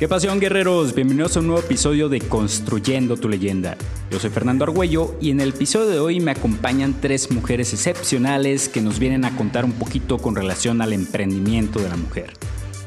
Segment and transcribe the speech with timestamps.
[0.00, 0.94] ¿Qué pasión, guerreros?
[0.94, 3.76] Bienvenidos a un nuevo episodio de Construyendo tu leyenda.
[4.10, 8.70] Yo soy Fernando Argüello y en el episodio de hoy me acompañan tres mujeres excepcionales
[8.70, 12.32] que nos vienen a contar un poquito con relación al emprendimiento de la mujer.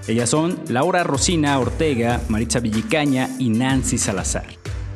[0.08, 4.48] Ellas son Laura Rosina Ortega, Maritza Villicaña y Nancy Salazar.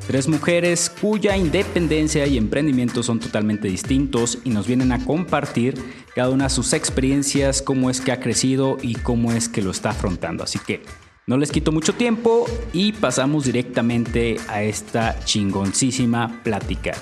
[0.07, 5.75] Tres mujeres cuya independencia y emprendimiento son totalmente distintos y nos vienen a compartir
[6.15, 9.91] cada una sus experiencias, cómo es que ha crecido y cómo es que lo está
[9.91, 10.43] afrontando.
[10.43, 10.81] Así que
[11.27, 16.93] no les quito mucho tiempo y pasamos directamente a esta chingoncísima plática.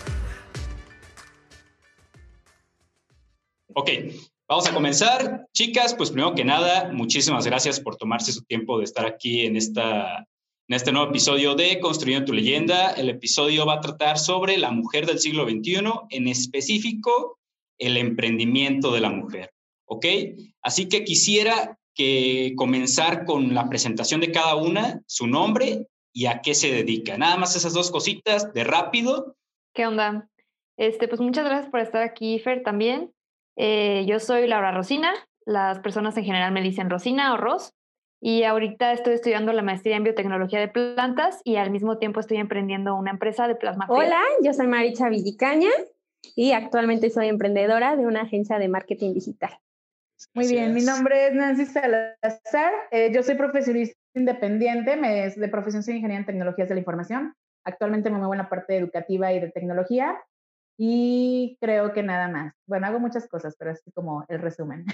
[3.76, 3.90] Ok,
[4.48, 5.46] vamos a comenzar.
[5.54, 9.58] Chicas, pues primero que nada, muchísimas gracias por tomarse su tiempo de estar aquí en,
[9.58, 10.26] esta,
[10.68, 12.94] en este nuevo episodio de Construyendo tu leyenda.
[12.94, 17.38] El episodio va a tratar sobre la mujer del siglo XXI, en específico
[17.78, 19.52] el emprendimiento de la mujer.
[19.86, 20.08] ¿Ok?
[20.64, 26.42] Así que quisiera que comenzar con la presentación de cada una, su nombre y a
[26.42, 27.18] qué se dedica.
[27.18, 29.36] Nada más esas dos cositas de rápido.
[29.74, 30.30] ¿Qué onda?
[30.78, 33.12] Este, pues muchas gracias por estar aquí, Fer, también.
[33.58, 35.14] Eh, yo soy Laura Rosina,
[35.46, 37.74] las personas en general me dicen Rosina o Ros,
[38.22, 42.38] y ahorita estoy estudiando la maestría en biotecnología de plantas y al mismo tiempo estoy
[42.38, 43.86] emprendiendo una empresa de plasma.
[43.90, 45.70] Hola, yo soy Maricha Villicaña
[46.36, 49.60] y actualmente soy emprendedora de una agencia de marketing digital.
[50.34, 55.84] Muy bien, mi nombre es Nancy Salazar, eh, yo soy profesionista independiente, me, de profesión
[55.84, 57.34] soy ingeniera en tecnologías de la información,
[57.66, 60.18] actualmente me muevo en la parte educativa y de tecnología
[60.78, 62.54] y creo que nada más.
[62.68, 64.86] Bueno, hago muchas cosas, pero es como el resumen.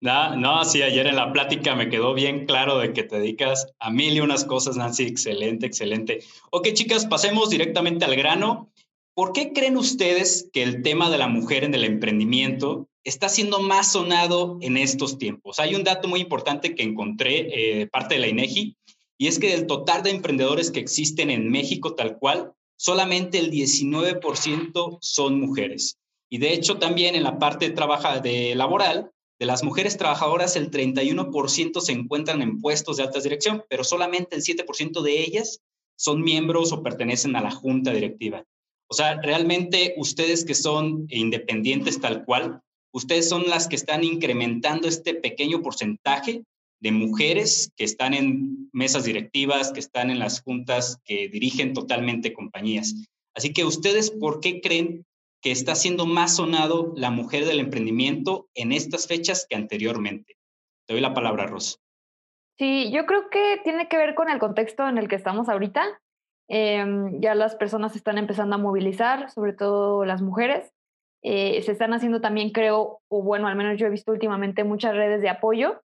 [0.00, 3.72] No, no, sí, ayer en la plática me quedó bien claro de que te dedicas
[3.78, 5.04] a mil y unas cosas, Nancy.
[5.04, 6.20] Excelente, excelente.
[6.50, 8.70] Ok, chicas, pasemos directamente al grano.
[9.14, 13.60] ¿Por qué creen ustedes que el tema de la mujer en el emprendimiento está siendo
[13.60, 15.60] más sonado en estos tiempos.
[15.60, 18.76] Hay un dato muy importante que encontré eh, parte de la INEGI
[19.18, 23.50] y es que del total de emprendedores que existen en México tal cual, solamente el
[23.50, 25.98] 19% son mujeres.
[26.30, 30.56] Y de hecho también en la parte de, trabaja, de laboral, de las mujeres trabajadoras,
[30.56, 35.60] el 31% se encuentran en puestos de alta dirección, pero solamente el 7% de ellas
[35.96, 38.44] son miembros o pertenecen a la junta directiva.
[38.88, 42.62] O sea, realmente ustedes que son independientes tal cual,
[42.94, 46.44] ustedes son las que están incrementando este pequeño porcentaje
[46.80, 52.32] de mujeres que están en mesas directivas, que están en las juntas que dirigen totalmente
[52.32, 52.94] compañías.
[53.34, 55.04] Así que ustedes, ¿por qué creen
[55.42, 60.36] que está siendo más sonado la mujer del emprendimiento en estas fechas que anteriormente?
[60.86, 61.80] Te doy la palabra, Ros.
[62.58, 66.00] Sí, yo creo que tiene que ver con el contexto en el que estamos ahorita.
[66.48, 70.70] Em, ya las personas están empezando a movilizar, sobre todo las mujeres.
[71.24, 74.94] Eh, se están haciendo también, creo, o bueno, al menos yo he visto últimamente muchas
[74.94, 75.80] redes de apoyo.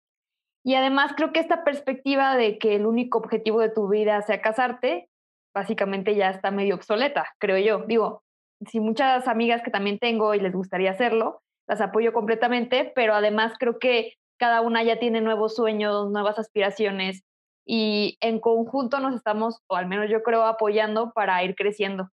[0.65, 4.41] Y además creo que esta perspectiva de que el único objetivo de tu vida sea
[4.41, 5.09] casarte,
[5.53, 7.85] básicamente ya está medio obsoleta, creo yo.
[7.87, 8.23] Digo,
[8.65, 13.53] si muchas amigas que también tengo y les gustaría hacerlo, las apoyo completamente, pero además
[13.59, 17.23] creo que cada una ya tiene nuevos sueños, nuevas aspiraciones
[17.65, 22.09] y en conjunto nos estamos, o al menos yo creo, apoyando para ir creciendo.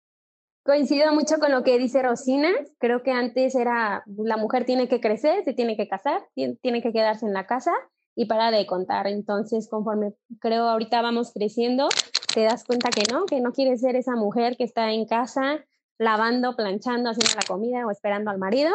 [0.63, 2.49] Coincido mucho con lo que dice Rosina.
[2.79, 6.93] Creo que antes era la mujer tiene que crecer, se tiene que casar, tiene que
[6.93, 7.73] quedarse en la casa
[8.15, 9.07] y para de contar.
[9.07, 11.89] Entonces, conforme creo ahorita vamos creciendo,
[12.33, 15.65] te das cuenta que no, que no quieres ser esa mujer que está en casa
[15.97, 18.71] lavando, planchando, haciendo la comida o esperando al marido.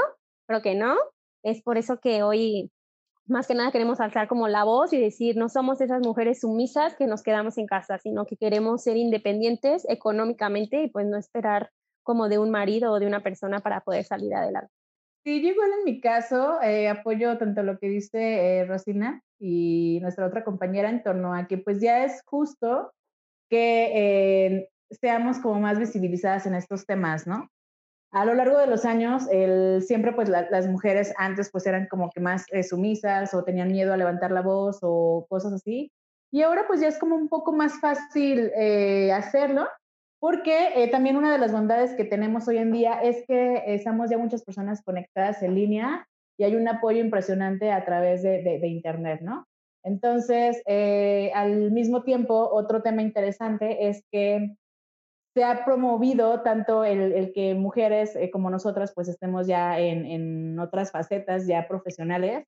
[0.47, 0.95] Creo que no.
[1.43, 2.71] Es por eso que hoy
[3.29, 6.95] más que nada queremos alzar como la voz y decir, no somos esas mujeres sumisas
[6.97, 11.71] que nos quedamos en casa, sino que queremos ser independientes económicamente y pues no esperar
[12.09, 14.73] como de un marido o de una persona para poder salir adelante.
[15.27, 19.99] Sí, yo igual en mi caso eh, apoyo tanto lo que dice eh, Rosina y
[20.01, 22.95] nuestra otra compañera en torno a que pues ya es justo
[23.51, 27.51] que eh, seamos como más visibilizadas en estos temas, ¿no?
[28.11, 32.09] A lo largo de los años, el, siempre pues las mujeres antes pues eran como
[32.09, 35.93] que más sumisas o tenían miedo a levantar la voz o cosas así.
[36.33, 38.51] Y ahora pues ya es como un poco más fácil
[39.13, 39.69] hacerlo
[40.21, 44.11] porque eh, también una de las bondades que tenemos hoy en día es que estamos
[44.11, 49.21] ya muchas personas conectadas en línea y hay un apoyo impresionante a través de, Internet,
[49.23, 49.47] ¿no?
[49.85, 54.57] Entonces, eh, al mismo tiempo, otro tema interesante es que
[55.35, 60.91] se ha promovido tanto el, que mujeres eh, como nosotras pues estemos ya en, otras
[60.91, 62.45] facetas ya profesionales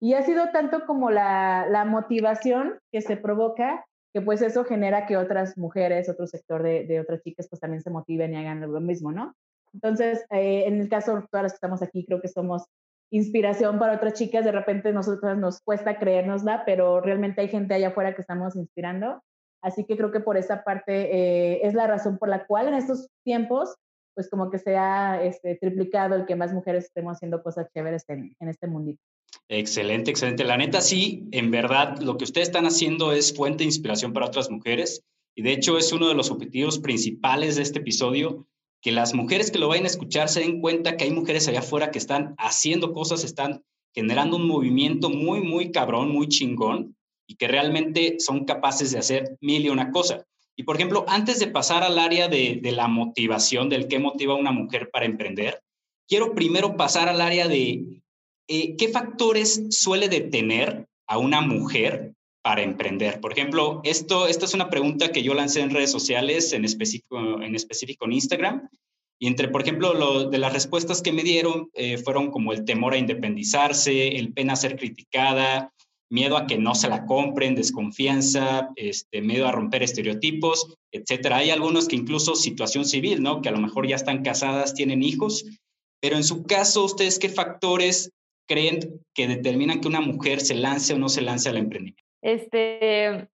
[0.00, 5.16] y ha sido tanto como la motivación que se provoca que pues eso genera que
[5.16, 8.80] otras mujeres, otro sector de, de otras chicas pues también se motiven y hagan lo
[8.80, 9.34] mismo, ¿no?
[9.72, 12.64] Entonces, eh, en el caso de todas las que estamos aquí, creo que somos
[13.10, 17.88] inspiración para otras chicas, de repente nosotras nos cuesta creérnosla, pero realmente hay gente allá
[17.88, 19.22] afuera que estamos inspirando
[19.62, 22.74] Así que creo que por esa parte eh, es la razón por la cual en
[22.74, 23.76] estos tiempos,
[24.14, 28.04] pues como que se ha este, triplicado el que más mujeres estemos haciendo cosas chéveres
[28.08, 29.00] en, en este mundito.
[29.54, 30.44] Excelente, excelente.
[30.44, 34.24] La neta, sí, en verdad, lo que ustedes están haciendo es fuente de inspiración para
[34.24, 35.04] otras mujeres.
[35.34, 38.46] Y de hecho es uno de los objetivos principales de este episodio,
[38.80, 41.58] que las mujeres que lo vayan a escuchar se den cuenta que hay mujeres allá
[41.58, 43.62] afuera que están haciendo cosas, están
[43.94, 46.96] generando un movimiento muy, muy cabrón, muy chingón,
[47.26, 50.24] y que realmente son capaces de hacer mil y una cosa.
[50.56, 54.32] Y por ejemplo, antes de pasar al área de, de la motivación, del qué motiva
[54.32, 55.62] a una mujer para emprender,
[56.08, 58.01] quiero primero pasar al área de
[58.48, 62.12] eh, qué factores suele detener a una mujer
[62.42, 63.20] para emprender?
[63.20, 67.42] Por ejemplo, esto, esta es una pregunta que yo lancé en redes sociales, en específico
[67.42, 68.68] en, específico en Instagram.
[69.18, 72.64] Y entre, por ejemplo, lo, de las respuestas que me dieron eh, fueron como el
[72.64, 75.72] temor a independizarse, el pena a ser criticada,
[76.12, 81.38] miedo a que no se la compren, desconfianza, este, miedo a romper estereotipos, etcétera.
[81.38, 83.40] Hay algunos que incluso situación civil, ¿no?
[83.40, 85.46] Que a lo mejor ya están casadas, tienen hijos,
[86.02, 88.10] pero en su caso, ¿ustedes qué factores
[88.48, 92.02] creen que determinan que una mujer se lance o no se lance al emprendimiento?
[92.22, 93.28] Este,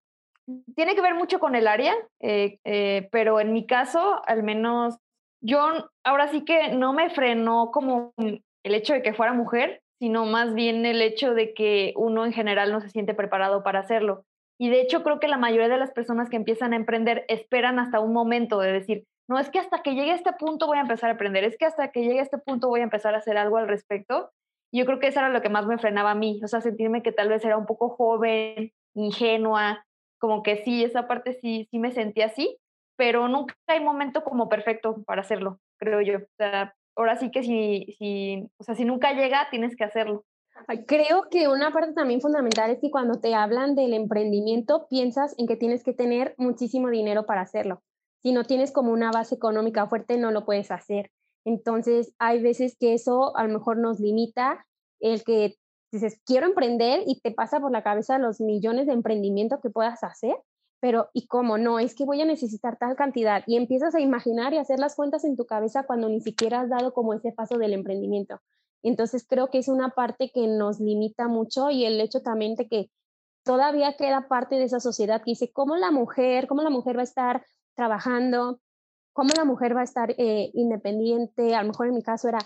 [0.74, 4.96] tiene que ver mucho con el área, eh, eh, pero en mi caso, al menos,
[5.42, 5.60] yo
[6.04, 10.54] ahora sí que no me frenó como el hecho de que fuera mujer, sino más
[10.54, 14.24] bien el hecho de que uno en general no se siente preparado para hacerlo.
[14.60, 17.78] Y de hecho creo que la mayoría de las personas que empiezan a emprender esperan
[17.78, 20.78] hasta un momento de decir, no, es que hasta que llegue a este punto voy
[20.78, 23.14] a empezar a aprender, es que hasta que llegue a este punto voy a empezar
[23.14, 24.30] a hacer algo al respecto.
[24.72, 27.02] Yo creo que eso era lo que más me frenaba a mí, o sea, sentirme
[27.02, 29.84] que tal vez era un poco joven, ingenua,
[30.18, 32.58] como que sí, esa parte sí, sí me sentía así,
[32.96, 36.18] pero nunca hay momento como perfecto para hacerlo, creo yo.
[36.18, 40.24] O sea, ahora sí que si, si, o sea, si nunca llega, tienes que hacerlo.
[40.86, 45.46] Creo que una parte también fundamental es que cuando te hablan del emprendimiento, piensas en
[45.46, 47.82] que tienes que tener muchísimo dinero para hacerlo.
[48.22, 51.12] Si no tienes como una base económica fuerte, no lo puedes hacer.
[51.48, 54.66] Entonces, hay veces que eso a lo mejor nos limita
[55.00, 55.54] el que
[55.90, 60.04] dices, quiero emprender y te pasa por la cabeza los millones de emprendimiento que puedas
[60.04, 60.36] hacer,
[60.78, 61.78] pero ¿y cómo no?
[61.78, 65.24] Es que voy a necesitar tal cantidad y empiezas a imaginar y hacer las cuentas
[65.24, 68.42] en tu cabeza cuando ni siquiera has dado como ese paso del emprendimiento.
[68.82, 72.68] Entonces creo que es una parte que nos limita mucho y el hecho también de
[72.68, 72.90] que
[73.42, 77.00] todavía queda parte de esa sociedad que dice, ¿cómo la mujer, cómo la mujer va
[77.00, 78.60] a estar trabajando?
[79.18, 81.56] ¿Cómo la mujer va a estar eh, independiente?
[81.56, 82.38] A lo mejor en mi caso era,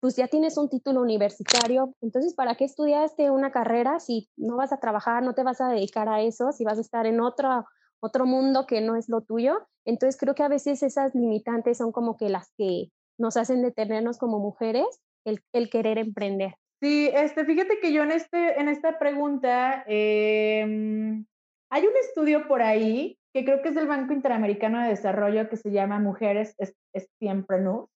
[0.00, 4.70] pues ya tienes un título universitario, entonces ¿para qué estudiaste una carrera si no vas
[4.70, 7.64] a trabajar, no te vas a dedicar a eso, si vas a estar en otro,
[8.00, 9.66] otro mundo que no es lo tuyo?
[9.86, 14.18] Entonces creo que a veces esas limitantes son como que las que nos hacen detenernos
[14.18, 16.52] como mujeres, el, el querer emprender.
[16.82, 21.24] Sí, este, fíjate que yo en, este, en esta pregunta, em,
[21.70, 25.56] hay un estudio por ahí que creo que es del Banco Interamericano de Desarrollo que
[25.56, 26.56] se llama Mujeres
[27.18, 27.88] Siempre No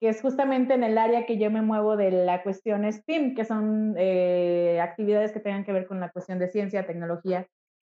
[0.00, 3.44] que es justamente en el área que yo me muevo de la cuestión STEAM, que
[3.44, 7.46] son eh, actividades que tengan que ver con la cuestión de ciencia, tecnología,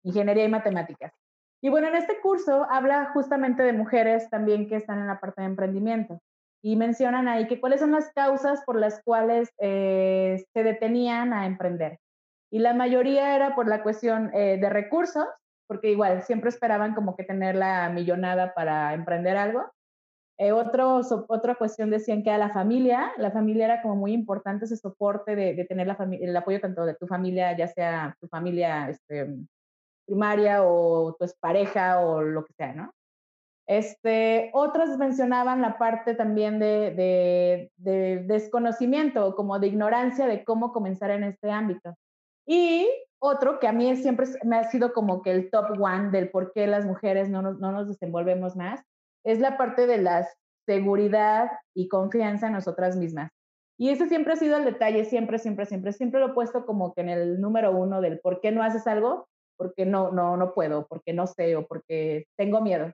[0.03, 1.13] ingeniería y matemáticas.
[1.61, 5.41] Y bueno, en este curso habla justamente de mujeres también que están en la parte
[5.41, 6.21] de emprendimiento
[6.61, 11.47] y mencionan ahí que cuáles son las causas por las cuales eh, se detenían a
[11.47, 11.97] emprender.
[12.51, 15.27] Y la mayoría era por la cuestión eh, de recursos,
[15.67, 19.65] porque igual siempre esperaban como que tener la millonada para emprender algo
[20.39, 24.65] eh, otro, otra cuestión decían que a la familia, la familia era como muy importante
[24.65, 28.87] ese soporte de, tener la el apoyo tanto de tu familia, ya sea tu familia
[28.89, 29.35] este,
[30.05, 32.91] primaria o tu pareja o lo que sea, ¿no?
[33.65, 40.71] Este, otros mencionaban la parte también de, de, de desconocimiento, como de ignorancia de cómo
[40.71, 41.95] comenzar en este ámbito.
[42.47, 42.89] Y
[43.19, 46.53] otro que a mí siempre me ha sido como que el top one del por
[46.53, 48.81] qué las mujeres no nos, no nos desenvolvemos más,
[49.23, 50.27] es la parte de la
[50.65, 53.31] seguridad y confianza en nosotras mismas.
[53.79, 56.93] Y ese siempre ha sido el detalle, siempre, siempre, siempre, siempre lo he puesto como
[56.93, 60.53] que en el número uno del por qué no haces algo, porque no, no, no
[60.53, 62.91] puedo, porque no sé o porque tengo miedo.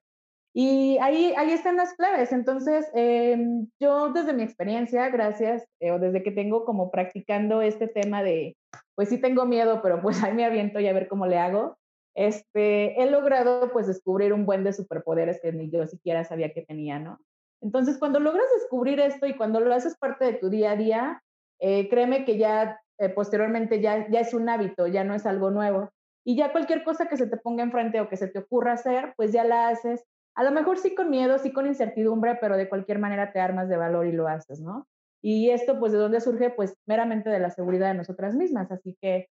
[0.56, 2.32] Y ahí, ahí están las claves.
[2.32, 7.88] Entonces, em, yo desde mi experiencia, gracias, eh, o desde que tengo como practicando este
[7.88, 8.56] tema de,
[8.96, 11.78] pues sí tengo miedo, pero pues ahí me aviento y a ver cómo le hago,
[12.16, 16.62] este, he logrado pues descubrir un buen de superpoderes que ni yo siquiera sabía que
[16.62, 17.20] tenía, ¿no?
[17.62, 21.24] Entonces, cuando logras descubrir esto y cuando lo haces parte de tu día a día,
[21.60, 25.50] eh, créeme que ya eh, posteriormente ya, ya es un hábito, ya no es algo
[25.50, 25.90] nuevo.
[26.26, 29.14] Y ya cualquier cosa que se te ponga enfrente o que se te ocurra hacer,
[29.18, 30.04] pues ya la haces.
[30.36, 33.70] A lo mejor sí con miedo, sí con incertidumbre, pero de cualquier manera te armas
[33.70, 34.88] de valor y lo haces, ¿no?
[35.22, 36.50] Y esto, pues, ¿de dónde surge?
[36.50, 38.72] Pues meramente de la seguridad de nosotras mismas.
[38.72, 39.30] Así que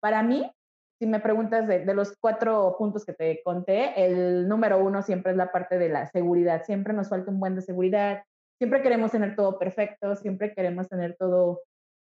[0.00, 0.50] para mí,
[0.98, 5.36] si me preguntas de, los cuatro puntos que te conté, el número uno siempre es
[5.36, 6.64] la parte de la seguridad.
[6.64, 8.22] Siempre nos falta un buen de seguridad.
[8.58, 11.60] Siempre queremos tener todo perfecto, siempre queremos tener todo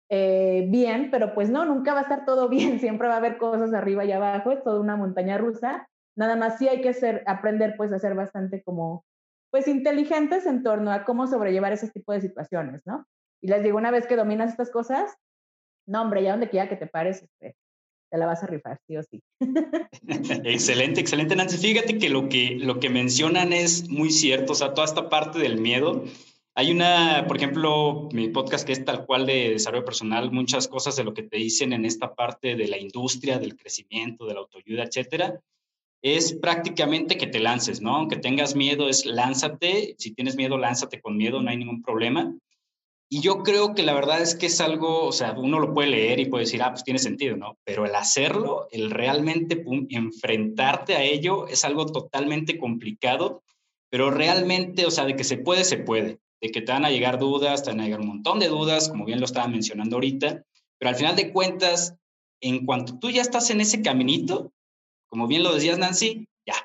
[0.08, 2.80] eh, bien, pero pues no, nunca va a estar todo bien.
[2.80, 4.52] Siempre va a haber cosas arriba y abajo.
[4.52, 5.90] Es toda una montaña rusa.
[6.20, 9.06] Nada más sí hay que ser, aprender pues a ser bastante como,
[9.52, 13.08] pues inteligentes en torno a cómo sobrellevar ese tipo de situaciones, ¿no?
[13.42, 15.16] Y les digo, una vez que dominas estas cosas,
[15.88, 17.56] no, hombre, ya donde quiera que te pares, este,
[18.12, 19.24] te la vas a rifar, sí o sí.
[20.44, 21.58] excelente, excelente, Nancy.
[21.58, 25.40] Fíjate que lo, que lo que mencionan es muy cierto, o sea, toda esta parte
[25.40, 26.04] del miedo.
[26.54, 30.98] Hay una, por ejemplo, mi podcast que es tal cual de desarrollo personal, muchas cosas
[30.98, 34.42] de lo que te dicen en esta parte de la industria, del crecimiento, de la
[34.42, 35.40] autoayuda, etcétera,
[36.02, 37.96] es prácticamente que te lances, ¿no?
[37.96, 39.96] Aunque tengas miedo, es lánzate.
[39.98, 42.34] Si tienes miedo, lánzate con miedo, no hay ningún problema.
[43.12, 45.90] Y yo creo que la verdad es que es algo, o sea, uno lo puede
[45.90, 47.58] leer y puede decir, ah, pues tiene sentido, ¿no?
[47.64, 53.42] Pero el hacerlo, el realmente enfrentarte a ello es algo totalmente complicado,
[53.90, 56.20] pero realmente, o sea, de que se puede, se puede.
[56.40, 58.90] De que te van a llegar dudas, te van a llegar un montón de dudas,
[58.90, 60.44] como bien lo estaba mencionando ahorita,
[60.78, 61.96] pero al final de cuentas,
[62.42, 64.54] en cuanto tú ya estás en ese caminito,
[65.10, 66.56] como bien lo decías, Nancy, ya,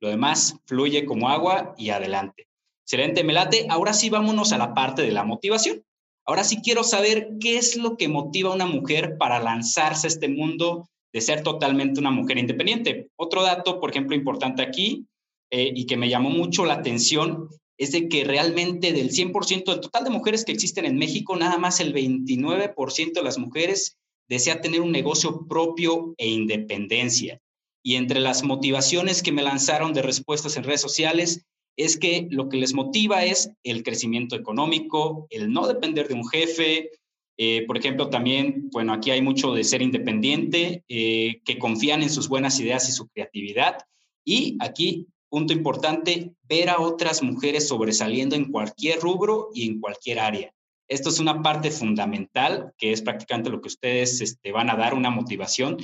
[0.00, 2.46] lo demás fluye como agua y adelante.
[2.84, 3.66] Excelente, Melate.
[3.68, 5.84] Ahora sí vámonos a la parte de la motivación.
[6.24, 10.08] Ahora sí quiero saber qué es lo que motiva a una mujer para lanzarse a
[10.08, 13.08] este mundo de ser totalmente una mujer independiente.
[13.16, 15.06] Otro dato, por ejemplo, importante aquí
[15.50, 19.80] eh, y que me llamó mucho la atención es de que realmente del 100% del
[19.80, 23.96] total de mujeres que existen en México, nada más el 29% de las mujeres
[24.28, 27.40] desea tener un negocio propio e independencia.
[27.82, 32.48] Y entre las motivaciones que me lanzaron de respuestas en redes sociales es que lo
[32.48, 36.90] que les motiva es el crecimiento económico, el no depender de un jefe.
[37.38, 42.10] Eh, por ejemplo, también, bueno, aquí hay mucho de ser independiente, eh, que confían en
[42.10, 43.78] sus buenas ideas y su creatividad.
[44.24, 50.18] Y aquí, punto importante, ver a otras mujeres sobresaliendo en cualquier rubro y en cualquier
[50.18, 50.52] área.
[50.88, 54.94] Esto es una parte fundamental, que es prácticamente lo que ustedes este, van a dar,
[54.94, 55.76] una motivación.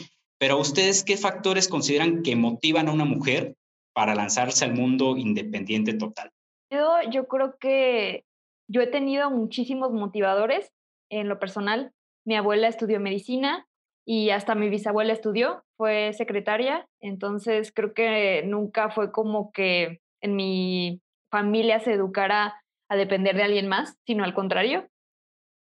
[0.45, 3.57] Pero ustedes, ¿qué factores consideran que motivan a una mujer
[3.95, 6.33] para lanzarse al mundo independiente total?
[6.71, 8.27] Yo, yo creo que
[8.69, 10.71] yo he tenido muchísimos motivadores
[11.11, 11.93] en lo personal.
[12.27, 13.67] Mi abuela estudió medicina
[14.07, 20.37] y hasta mi bisabuela estudió, fue secretaria, entonces creo que nunca fue como que en
[20.37, 24.91] mi familia se educara a depender de alguien más, sino al contrario.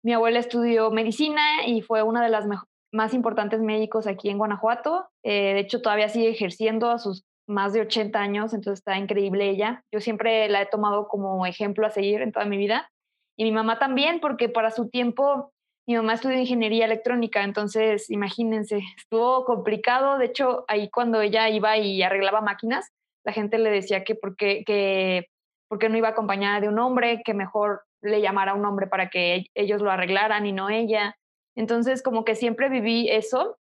[0.05, 2.47] Mi abuela estudió medicina y fue una de las
[2.93, 5.09] más importantes médicos aquí en Guanajuato.
[5.23, 9.49] Eh, de hecho, todavía sigue ejerciendo a sus más de 80 años, entonces está increíble
[9.49, 9.83] ella.
[9.93, 12.91] Yo siempre la he tomado como ejemplo a seguir en toda mi vida.
[13.39, 15.53] Y mi mamá también, porque para su tiempo
[15.89, 20.19] mi mamá estudió ingeniería electrónica, entonces imagínense, estuvo complicado.
[20.19, 22.91] De hecho, ahí cuando ella iba y arreglaba máquinas,
[23.25, 25.29] la gente le decía que porque, que
[25.67, 29.09] porque no iba acompañada de un hombre, que mejor le llamara a un hombre para
[29.09, 31.17] que ellos lo arreglaran y no ella.
[31.59, 33.59] Entonces, como que siempre viví eso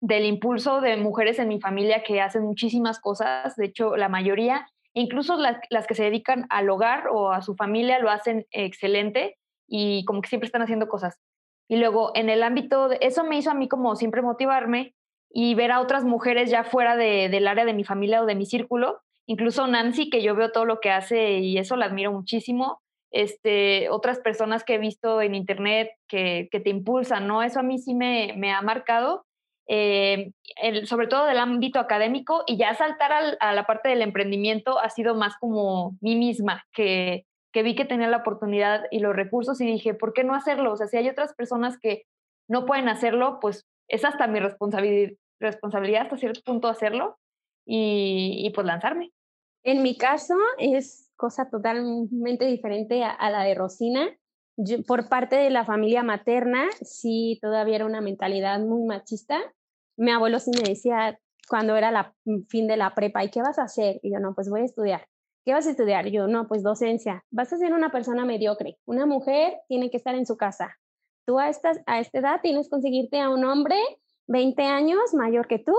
[0.00, 4.68] del impulso de mujeres en mi familia que hacen muchísimas cosas, de hecho la mayoría,
[4.94, 10.04] incluso las, que se dedican al hogar o a su familia lo hacen excelente y
[10.04, 11.18] como que siempre están haciendo cosas.
[11.68, 14.94] Y luego en el ámbito, de, eso me hizo a mí como siempre motivarme
[15.28, 18.36] y ver a otras mujeres ya fuera de, del área de mi familia o de
[18.36, 22.12] mi círculo, incluso Nancy, que yo veo todo lo que hace y eso la admiro
[22.12, 27.42] muchísimo, este, otras personas que he visto en internet que, que te impulsan, ¿no?
[27.42, 29.26] Eso a mí sí me, me ha marcado
[29.68, 30.32] eh,
[30.84, 35.14] sobre todo del ámbito académico, y ya saltar a la parte del emprendimiento ha sido
[35.14, 39.66] más como mí misma, que, que vi que tenía la oportunidad y los recursos y
[39.66, 40.72] dije, ¿por qué no hacerlo?
[40.72, 42.04] O sea, si hay otras personas que
[42.48, 47.18] no pueden hacerlo, pues es hasta mi responsabilidad, responsabilidad hasta cierto punto hacerlo
[47.66, 49.10] y, y pues lanzarme.
[49.64, 54.08] En mi caso es cosa totalmente diferente a, la de Rosina
[54.86, 59.38] por parte de la familia materna, sí, todavía era una mentalidad muy machista.
[59.98, 61.18] Mi abuelo sí me decía
[61.48, 64.00] cuando era la mm, fin de la prepa, ¿y qué vas a hacer?
[64.02, 65.06] Y yo, no, pues voy a estudiar.
[65.44, 66.06] ¿Qué vas a estudiar?
[66.06, 67.24] Y yo, no, pues docencia.
[67.30, 68.78] Vas a ser una persona mediocre.
[68.84, 70.76] Una mujer tiene que estar en su casa.
[71.24, 73.76] Tú a esta, a esta edad tienes que conseguirte a un hombre
[74.26, 75.74] 20 años mayor que tú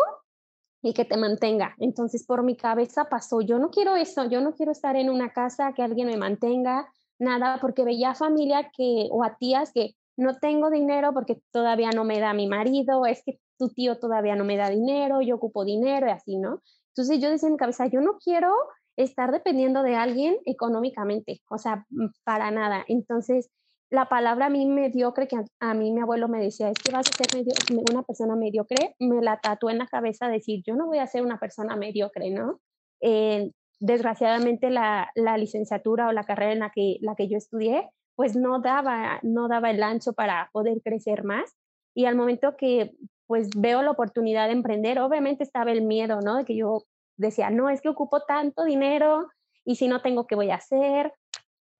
[0.81, 1.75] y que te mantenga.
[1.79, 5.31] Entonces, por mi cabeza pasó, yo no quiero eso, yo no quiero estar en una
[5.31, 10.37] casa que alguien me mantenga, nada, porque veía familia que, o a tías que no
[10.37, 14.43] tengo dinero porque todavía no me da mi marido, es que tu tío todavía no
[14.43, 16.61] me da dinero, yo ocupo dinero y así, ¿no?
[16.89, 18.51] Entonces yo decía en mi cabeza, yo no quiero
[18.95, 22.83] estar dependiendo de alguien económicamente, o sea, mm, para nada.
[22.87, 23.49] Entonces,
[23.89, 27.07] la palabra a mí mediocre, que a, mí mi abuelo me decía, es que vas
[27.07, 27.45] a ser
[27.89, 31.21] una persona mediocre, me la tatué en la cabeza decir, yo no voy a ser
[31.21, 32.59] una persona mediocre, ¿no?
[33.01, 37.89] Eh, desgraciadamente la, la, licenciatura o la carrera en la que, la que yo estudié,
[38.15, 41.55] pues no daba, no daba el ancho para poder crecer más.
[41.95, 42.95] Y al momento que
[43.27, 46.37] pues veo la oportunidad de emprender, obviamente estaba el miedo, ¿no?
[46.37, 46.83] De que yo
[47.17, 49.27] decía, no, es que ocupo tanto dinero
[49.65, 51.13] y si no tengo, ¿qué voy a hacer?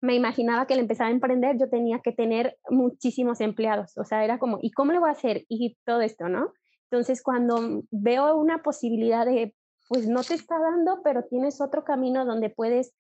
[0.01, 4.23] Me imaginaba que al empezar a emprender yo tenía que tener muchísimos empleados, o sea,
[4.23, 5.45] era como, ¿y cómo lo voy a hacer?
[5.49, 6.51] Y todo esto, ¿no?
[6.89, 9.53] Entonces, cuando veo una posibilidad de,
[9.89, 12.93] pues no te está dando, pero tienes otro camino donde puedes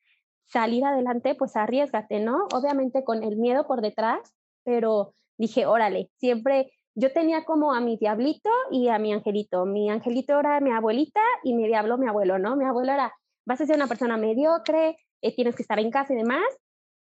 [0.47, 2.47] salir adelante, pues arriesgate, ¿no?
[2.53, 4.19] Obviamente con el miedo por detrás,
[4.63, 9.65] pero dije, órale, siempre yo tenía como a mi diablito y a mi angelito.
[9.65, 12.55] Mi angelito era mi abuelita y mi diablo mi abuelo, ¿no?
[12.55, 13.13] Mi abuelo era,
[13.45, 16.43] vas a ser una persona mediocre, eh, tienes que estar en casa y demás.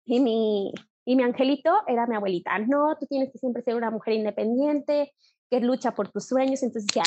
[0.05, 0.73] Y mi,
[1.05, 2.59] y mi angelito era mi abuelita.
[2.59, 5.13] No, tú tienes que siempre ser una mujer independiente,
[5.49, 6.63] que lucha por tus sueños.
[6.63, 7.03] Entonces ya,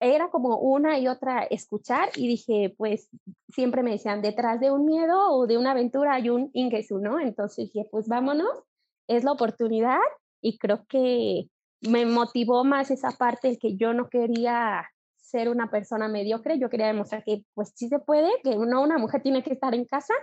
[0.00, 3.08] era como una y otra escuchar y dije, pues
[3.48, 7.18] siempre me decían, detrás de un miedo o de una aventura hay un ingreso, ¿no?
[7.18, 8.50] Entonces dije, pues vámonos,
[9.08, 10.00] es la oportunidad
[10.42, 11.48] y creo que
[11.80, 16.68] me motivó más esa parte de que yo no quería ser una persona mediocre, yo
[16.68, 19.84] quería demostrar que pues sí se puede, que no una mujer tiene que estar en
[19.84, 20.14] casa,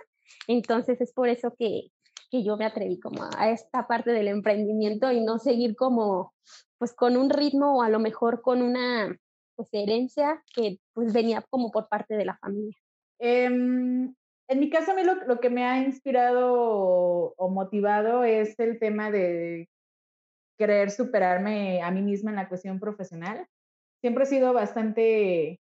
[0.48, 1.88] entonces es por eso que,
[2.34, 6.34] que yo me atreví como a esta parte del emprendimiento y no seguir como
[6.80, 9.16] pues con un ritmo o a lo mejor con una
[9.56, 12.76] pues herencia que pues venía como por parte de la familia.
[13.20, 14.16] Em,
[14.48, 18.80] en mi caso a mí lo, lo, que me ha inspirado o motivado es el
[18.80, 19.70] tema de
[20.58, 23.46] querer superarme a mí misma en la cuestión profesional.
[24.02, 25.60] Siempre he sido bastante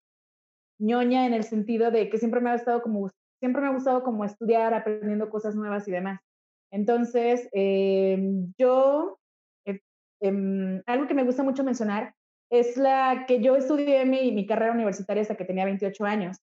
[0.79, 4.01] ñoña en el sentido de que siempre me ha gustado como, siempre me ha gustado
[4.01, 6.19] como estudiar, aprendiendo cosas nuevas y demás.
[6.73, 9.19] Entonces, em, yo,
[9.65, 9.79] eh,
[10.21, 12.13] em, algo que me gusta mucho mencionar
[12.49, 16.37] es la que yo estudié mi, mi carrera universitaria hasta que tenía 28 años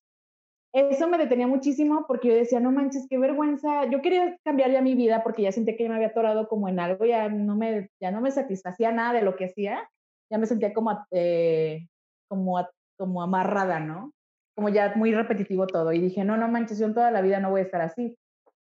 [0.73, 3.87] eso me detenía muchísimo porque yo decía, no manches, qué vergüenza.
[3.91, 6.79] Yo quería cambiar ya mi vida porque ya sentía que me había atorado como en
[6.79, 9.89] algo, ya no me, ya no me satisfacía nada de lo que hacía,
[10.31, 11.89] ya me sentía como, eh,
[12.29, 12.65] como,
[12.97, 14.13] como amarrada, ¿no?
[14.55, 15.93] Como ya muy repetitivo todo.
[15.93, 18.17] Y dije, no, no manches, yo en toda la vida no voy a estar así.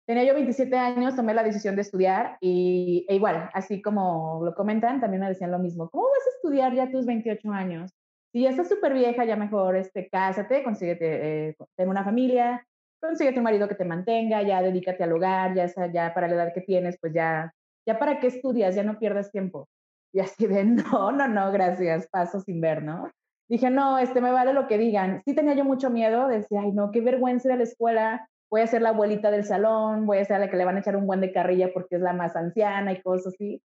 [0.06, 4.54] Tenía yo 27 años, tomé la decisión de estudiar y e igual, así como lo
[4.54, 5.88] comentan, también me decían lo mismo.
[5.88, 7.90] ¿Cómo vas a estudiar ya tus 28 años?
[8.34, 12.66] si ya estás súper vieja, ya mejor este, cásate, consíguete, eh, ten una familia,
[13.00, 16.52] consíguete un marido que te mantenga, ya dedícate al hogar, ya, ya para la edad
[16.52, 17.54] que tienes, pues ya,
[17.86, 19.68] ya para qué estudias, ya no pierdas tiempo.
[20.12, 23.08] Y así de, no, no, no, gracias, paso sin ver, ¿no?
[23.48, 25.22] Dije, no, este, me vale lo que digan.
[25.24, 28.68] Sí tenía yo mucho miedo, decía, ay, no, qué vergüenza de la escuela, voy a
[28.68, 31.08] ser la abuelita del salón, voy a ser la que le van a echar un
[31.08, 33.60] buen de carrilla porque es la más anciana y cosas así.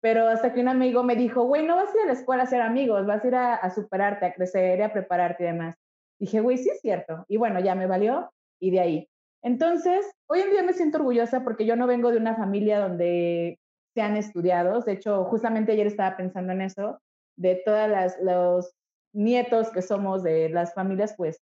[0.00, 2.44] Pero hasta que un amigo me dijo, güey, no vas a ir a la escuela
[2.44, 5.76] a ser amigos, vas a ir a, superarte, a crecer, a prepararte y demás.
[6.18, 7.26] Dije, güey, sí es cierto.
[7.28, 9.08] Y bueno, ya me valió y de ahí.
[9.42, 13.58] Entonces, hoy en día me siento orgullosa porque yo no vengo de una familia donde
[13.92, 14.86] sean estudiados.
[14.86, 16.98] De hecho, justamente ayer estaba pensando en eso,
[17.36, 18.72] de todas los
[19.12, 21.42] nietos que somos de las familias, pues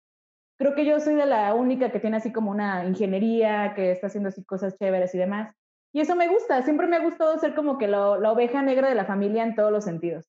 [0.58, 4.06] creo que yo soy de la única que tiene así como una ingeniería, que está
[4.08, 5.54] haciendo así cosas chéveres y demás.
[5.92, 8.96] Y eso me gusta, siempre me ha gustado ser como que la oveja negra de
[8.96, 10.26] la familia en todos los sentidos.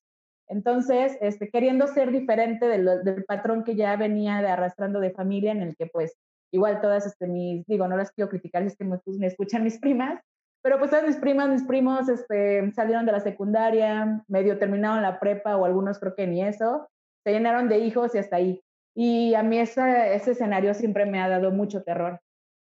[0.47, 5.51] Entonces, este, queriendo ser diferente del, del, patrón que ya venía de arrastrando de familia,
[5.51, 6.15] en el que pues
[6.51, 9.79] igual todas este, mis, digo, no las quiero criticar, es que me, me escuchan mis
[9.79, 10.21] primas,
[10.61, 15.19] pero pues todas mis primas, mis primos este, salieron de la secundaria, medio terminaron la
[15.19, 16.87] prepa o algunos creo que ni eso,
[17.23, 18.61] se llenaron de hijos y hasta ahí.
[18.95, 22.21] Y a mí ese, escenario siempre me ha dado mucho terror.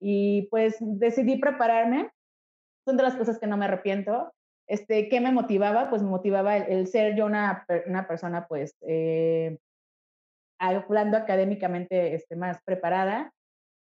[0.01, 2.11] Y pues decidí prepararme
[2.85, 4.33] son de las cosas que no me arrepiento.
[4.69, 5.91] Este, ¿Qué me motivaba?
[5.91, 9.59] Pues me motivaba el, ser yo una, una persona, pues, eh,
[10.59, 13.33] hablando académicamente este, más preparada,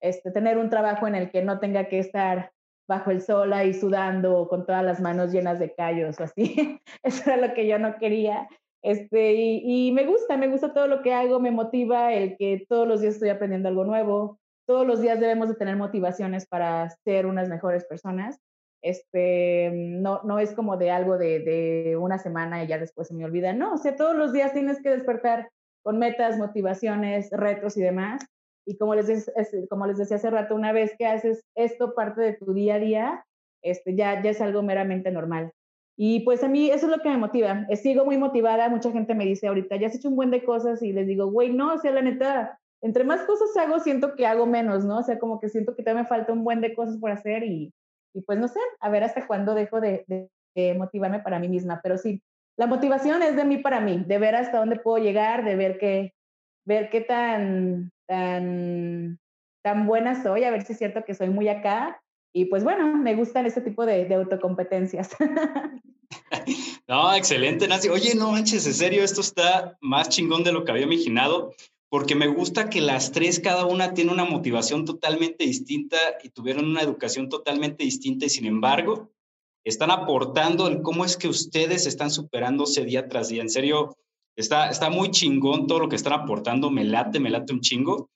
[0.02, 2.52] este, tener un trabajo en el que no tenga que estar
[2.88, 6.80] bajo el sol ahí sudando con todas las manos llenas de callos o así.
[7.04, 8.48] Eso era lo que yo no quería.
[8.84, 12.88] Este, y, me gusta, me gusta todo lo que hago, me motiva el que todos
[12.88, 17.26] los días estoy aprendiendo algo nuevo, todos los días debemos de tener motivaciones para ser
[17.26, 18.40] unas mejores personas
[18.82, 23.14] este, no, no es como de algo de, de, una semana y ya después se
[23.14, 25.50] me olvida, no, o sea, todos los días tienes que despertar
[25.84, 28.26] con metas, motivaciones, retos y demás.
[28.66, 29.32] Y como les,
[29.70, 32.80] como les decía hace rato, una vez que haces esto parte de tu día a
[32.80, 33.26] día,
[33.62, 35.54] este, ya, ya es algo meramente normal.
[36.00, 37.66] Y pues a mí eso es lo que me motiva.
[37.76, 38.70] Sigo muy motivada.
[38.70, 41.32] Mucha gente me dice ahorita, ya has hecho un buen de cosas y les digo,
[41.32, 45.00] güey, no, o sea, la neta, entre más cosas hago, siento que hago menos, ¿no?
[45.00, 47.44] O sea, como que siento que todavía me falta un buen de cosas por hacer
[47.44, 47.74] y,
[48.14, 50.06] y pues no sé, a ver hasta cuándo dejo de,
[50.56, 51.80] eh, motivarme para mí misma.
[51.82, 52.22] Pero sí,
[52.58, 55.80] la motivación es de mí para mí, de ver hasta dónde puedo llegar, de ver
[55.80, 56.14] qué,
[56.64, 59.18] ver qué tan, tan,
[59.64, 62.00] tan buena soy, a ver si es cierto que soy muy acá.
[62.34, 65.10] Y pues bueno, me gustan ese tipo de, de autocompetencias.
[66.88, 67.90] No, excelente, Nancy.
[67.90, 71.54] Oye, no manches, en serio, esto está más chingón de lo que había imaginado,
[71.90, 76.66] porque me gusta que las tres, cada una tiene una motivación totalmente distinta y tuvieron
[76.66, 79.12] una educación totalmente distinta y sin embargo,
[79.66, 83.42] están aportando en cómo es que ustedes están superándose día tras día.
[83.42, 83.98] En serio,
[84.38, 88.10] está, está muy chingón todo lo que están aportando, me late, me late un chingo.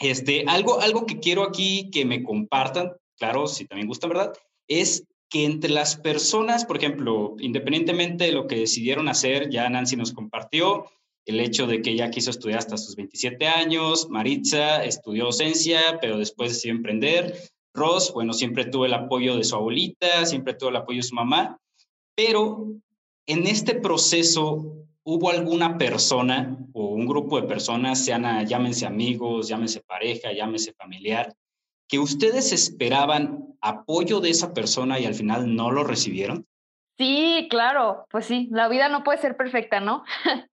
[0.00, 4.32] Este, algo, algo que quiero aquí que me compartan, claro, si también gusta, ¿verdad?
[4.68, 9.96] Es que entre las personas, por ejemplo, independientemente de lo que decidieron hacer, ya Nancy
[9.96, 10.86] nos compartió
[11.24, 16.18] el hecho de que ella quiso estudiar hasta sus 27 años, Maritza estudió docencia, pero
[16.18, 17.36] después decidió emprender,
[17.74, 21.14] Ross, bueno, siempre tuvo el apoyo de su abuelita, siempre tuvo el apoyo de su
[21.14, 21.58] mamá,
[22.14, 22.68] pero
[23.26, 29.80] en este proceso hubo alguna persona o un grupo de personas, sean, llámense amigos, llámense
[29.80, 31.34] pareja, llámense familiar,
[31.88, 36.46] que ustedes esperaban apoyo de esa persona y al final no lo recibieron?
[36.98, 40.04] Sí, claro, pues sí, la vida no puede ser perfecta, ¿no?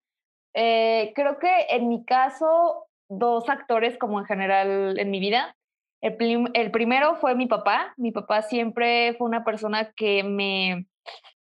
[0.56, 5.56] Eh, creo que en mi caso, dos actores como en general en mi vida.
[6.02, 7.94] El, primero fue mi papá.
[7.98, 10.86] Mi papá siempre fue una persona que me,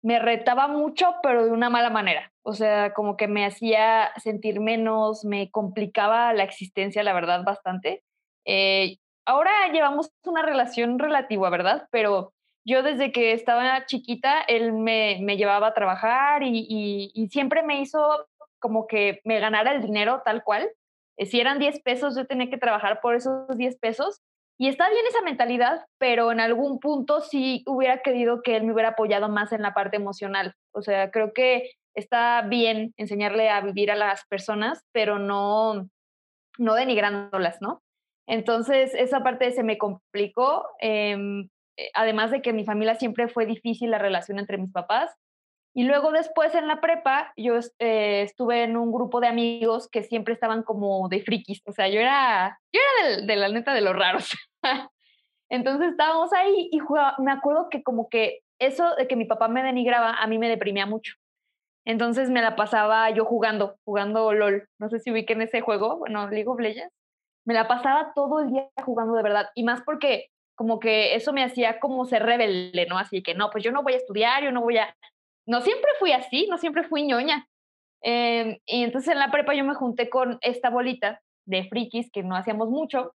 [0.02, 2.32] me retaba mucho, pero de una mala manera.
[2.42, 8.04] O sea, como que me hacía sentir menos, me complicaba la existencia, la verdad, bastante.
[8.46, 8.98] Eh,
[9.28, 11.88] ahora llevamos una relación relativa, ¿verdad?
[11.92, 12.34] Pero
[12.66, 18.28] yo desde que estaba chiquita, él me, me llevaba a trabajar y, siempre me hizo
[18.60, 20.70] como que me ganara el dinero tal cual.
[21.18, 24.22] Eh, si eran 10 pesos, yo tenía que trabajar por esos 10 pesos.
[24.60, 28.74] Y está bien esa mentalidad, pero en algún punto sí hubiera querido que él me
[28.74, 30.56] hubiera apoyado más en la parte emocional.
[30.74, 35.88] O sea, creo que está bien enseñarle a vivir a las personas, pero no,
[36.58, 37.82] no denigrándolas, ¿no?
[38.28, 43.46] Entonces, esa parte se me complicó, em, eh, además de que mi familia siempre fue
[43.46, 45.16] difícil la relación entre mis papás.
[45.74, 50.04] Y luego después en la prepa, yo eh, estuve en un grupo de amigos que
[50.04, 53.82] siempre estaban como de frikis, o sea, yo era, yo era de, la neta de
[53.82, 54.32] los raros.
[55.50, 56.82] Entonces estábamos ahí y
[57.20, 60.50] me acuerdo que como que eso de que mi papá me denigraba, a mí me
[60.50, 61.14] deprimía mucho.
[61.86, 64.68] Entonces me la pasaba yo jugando, jugando LOL.
[64.80, 66.97] No sé si ubiquen ese juego, bueno, League of Legends
[67.48, 69.50] me la pasaba todo el día jugando de verdad.
[69.56, 72.98] Y más porque como que eso me hacía como ser rebelde, ¿no?
[72.98, 74.94] Así que no, pues yo no voy a estudiar, yo no voy a...
[75.46, 77.48] No siempre fui así, no siempre fui ñoña.
[78.02, 82.22] Em, y entonces en la prepa yo me junté con esta bolita de frikis que
[82.22, 83.14] no hacíamos mucho,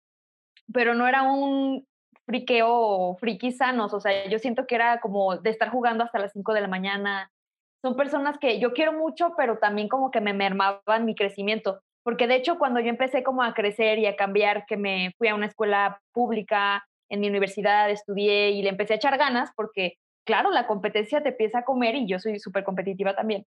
[0.75, 1.87] pero no era un
[2.27, 6.35] friqueo frikis sanos, o sea, yo siento que era como de estar jugando hasta las
[6.35, 7.33] 5 de la mañana.
[7.81, 12.27] Son personas que yo quiero mucho, pero también como que me mermaban mi crecimiento porque
[12.27, 15.35] de hecho cuando yo empecé como a crecer y a cambiar, que me fui a
[15.35, 20.51] una escuela pública, en mi universidad estudié y le empecé a echar ganas, porque claro,
[20.51, 23.45] la competencia te empieza a comer y yo soy súper competitiva también.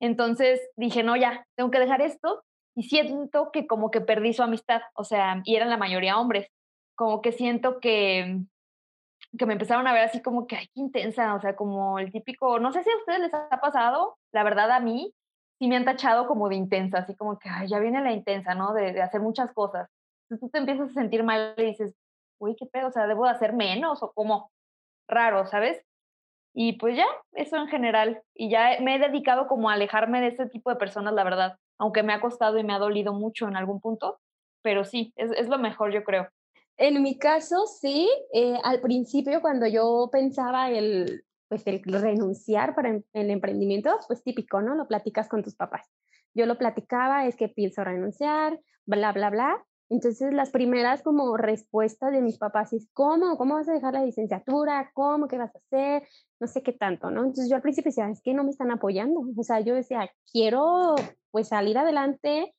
[0.00, 2.42] Entonces dije, no, ya, tengo que dejar esto
[2.74, 6.48] y siento que como que perdí su amistad, o sea, y eran la mayoría hombres,
[6.96, 8.40] como que siento que,
[9.38, 12.10] que me empezaron a ver así como que, ay, qué intensa, o sea, como el
[12.10, 15.14] típico, no sé si a ustedes les ha pasado, la verdad a mí,
[15.60, 18.72] sí me han tachado como de intensa, así como que, ya viene la intensa, ¿no?
[18.72, 19.90] De, de hacer muchas cosas.
[20.24, 21.94] Entonces tú te empiezas a sentir mal y dices,
[22.38, 24.50] uy, qué pedo, o sea, ¿debo de hacer menos o como
[25.06, 25.84] raro, ¿sabes?
[26.54, 28.22] Y pues ya, eso en general.
[28.34, 31.58] Y ya me he dedicado como a alejarme de ese tipo de personas, la verdad,
[31.78, 34.18] aunque me ha costado y me ha dolido mucho en algún punto,
[34.62, 36.28] pero sí, es, es lo mejor, yo creo.
[36.78, 42.90] En mi caso, sí, eh, al principio cuando yo pensaba el, pues el renunciar para
[42.90, 44.76] em, el emprendimiento, pues típico, ¿no?
[44.76, 45.90] Lo platicas con tus papás.
[46.32, 49.66] Yo lo platicaba, es que pienso renunciar, bla, bla, bla.
[49.88, 53.36] Entonces las primeras como respuestas de mis papás es, ¿cómo?
[53.36, 54.92] ¿Cómo vas a dejar la licenciatura?
[54.94, 55.26] ¿Cómo?
[55.26, 56.08] ¿Qué vas a hacer?
[56.38, 57.22] No sé qué tanto, ¿no?
[57.22, 59.20] Entonces yo al principio decía, es que no me están apoyando.
[59.36, 60.94] O sea, yo decía, quiero
[61.32, 62.54] pues salir adelante.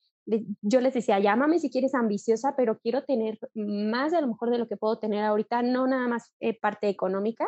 [0.62, 4.58] Yo les decía, llámame si quieres ambiciosa, pero quiero tener más a lo mejor de
[4.58, 7.48] lo que puedo tener ahorita, no nada más eh, parte económica,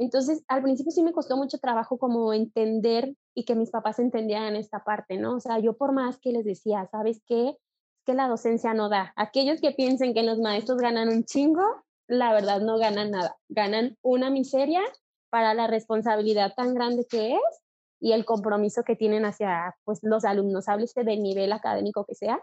[0.00, 4.56] entonces, al principio sí me costó mucho trabajo como entender y que mis papás entendieran
[4.56, 5.36] esta parte, ¿no?
[5.36, 7.58] O sea, yo por más que les decía, ¿sabes qué?
[8.06, 9.12] Que la docencia no da.
[9.14, 11.62] Aquellos que piensen que los maestros ganan un chingo,
[12.08, 13.36] la verdad no ganan nada.
[13.50, 14.80] Ganan una miseria
[15.28, 17.60] para la responsabilidad tan grande que es
[18.00, 22.42] y el compromiso que tienen hacia pues, los alumnos, háblese del nivel académico que sea.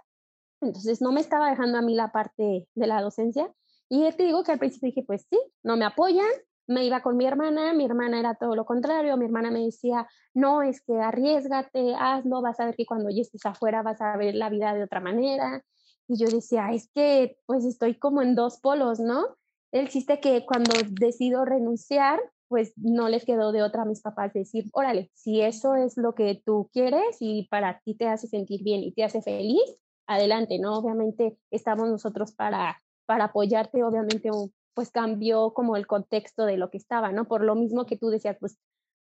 [0.62, 3.52] Entonces, no me estaba dejando a mí la parte de la docencia.
[3.90, 6.28] Y te digo que al principio dije, pues sí, no me apoyan,
[6.68, 10.08] me iba con mi hermana, mi hermana era todo lo contrario, mi hermana me decía,
[10.34, 14.16] no, es que arriesgate, hazlo, vas a ver que cuando ya estés afuera vas a
[14.18, 15.64] ver la vida de otra manera.
[16.08, 19.26] Y yo decía, es que pues estoy como en dos polos, ¿no?
[19.72, 24.34] El chiste que cuando decido renunciar, pues no les quedó de otra a mis papás
[24.34, 28.64] decir, órale, si eso es lo que tú quieres y para ti te hace sentir
[28.64, 30.78] bien y te hace feliz, adelante, ¿no?
[30.78, 34.30] Obviamente estamos nosotros para, para apoyarte, obviamente
[34.78, 37.28] pues cambió como el contexto de lo que estaba, ¿no?
[37.28, 38.60] Por lo mismo que tú decías, pues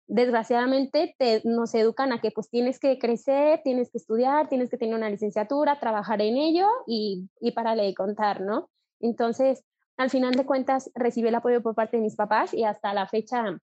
[0.06, 4.76] desgraciadamente te, nos educan a que pues tienes que crecer, tienes que estudiar, tienes que
[4.76, 8.68] tener una licenciatura, trabajar en ello y, y para de contar, ¿no?
[9.00, 9.64] Entonces,
[9.96, 13.06] al final de cuentas, recibí el apoyo por parte de mis papás y hasta la
[13.06, 13.58] fecha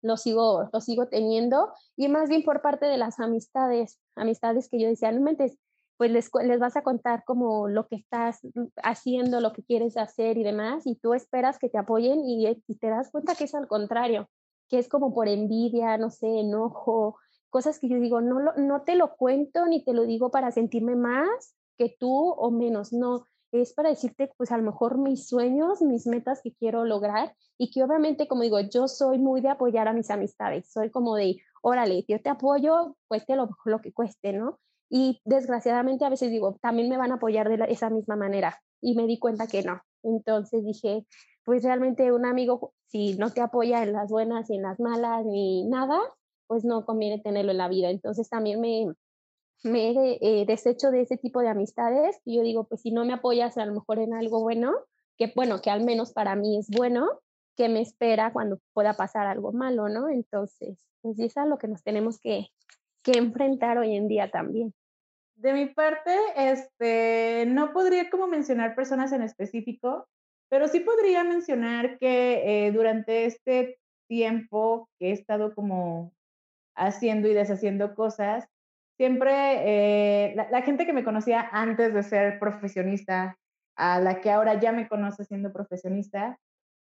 [0.00, 4.80] lo sigo, lo sigo teniendo y más bien por parte de las amistades, amistades que
[4.80, 5.58] yo decía, no mentes,
[5.96, 8.40] pues les, les vas a contar como lo que estás
[8.82, 12.74] haciendo, lo que quieres hacer y demás, y tú esperas que te apoyen y, y
[12.76, 14.28] te das cuenta que es al contrario,
[14.68, 17.16] que es como por envidia, no sé, enojo,
[17.50, 20.50] cosas que yo digo, no, lo, no te lo cuento ni te lo digo para
[20.50, 25.28] sentirme más que tú o menos, no, es para decirte, pues a lo mejor mis
[25.28, 29.50] sueños, mis metas que quiero lograr y que obviamente, como digo, yo soy muy de
[29.50, 33.92] apoyar a mis amistades, soy como de, órale, yo te apoyo, cueste lo, lo que
[33.92, 34.58] cueste, ¿no?
[34.96, 38.94] Y desgraciadamente a veces digo, también me van a apoyar de esa misma manera y
[38.94, 39.82] me di cuenta que no.
[40.04, 41.04] Entonces dije,
[41.44, 45.26] pues realmente un amigo, si no te apoya en las buenas y en las malas
[45.26, 45.98] ni nada,
[46.46, 47.90] pues no conviene tenerlo en la vida.
[47.90, 48.86] Entonces también me,
[49.64, 53.14] me eh, deshecho de ese tipo de amistades y yo digo, pues si no me
[53.14, 54.74] apoyas a lo mejor en algo bueno,
[55.18, 57.08] que bueno, que al menos para mí es bueno,
[57.56, 60.08] que me espera cuando pueda pasar algo malo, ¿no?
[60.08, 62.46] Entonces, pues es a lo que nos tenemos que,
[63.02, 64.72] que enfrentar hoy en día también.
[65.36, 70.06] De mi parte, este, no podría como mencionar personas en específico,
[70.48, 76.12] pero sí podría mencionar que eh, durante este tiempo que he estado como
[76.76, 78.48] haciendo y deshaciendo cosas,
[78.96, 83.36] siempre eh, la, gente que me conocía antes de ser profesionista,
[83.76, 86.38] a la que ahora ya me conoce siendo profesionista,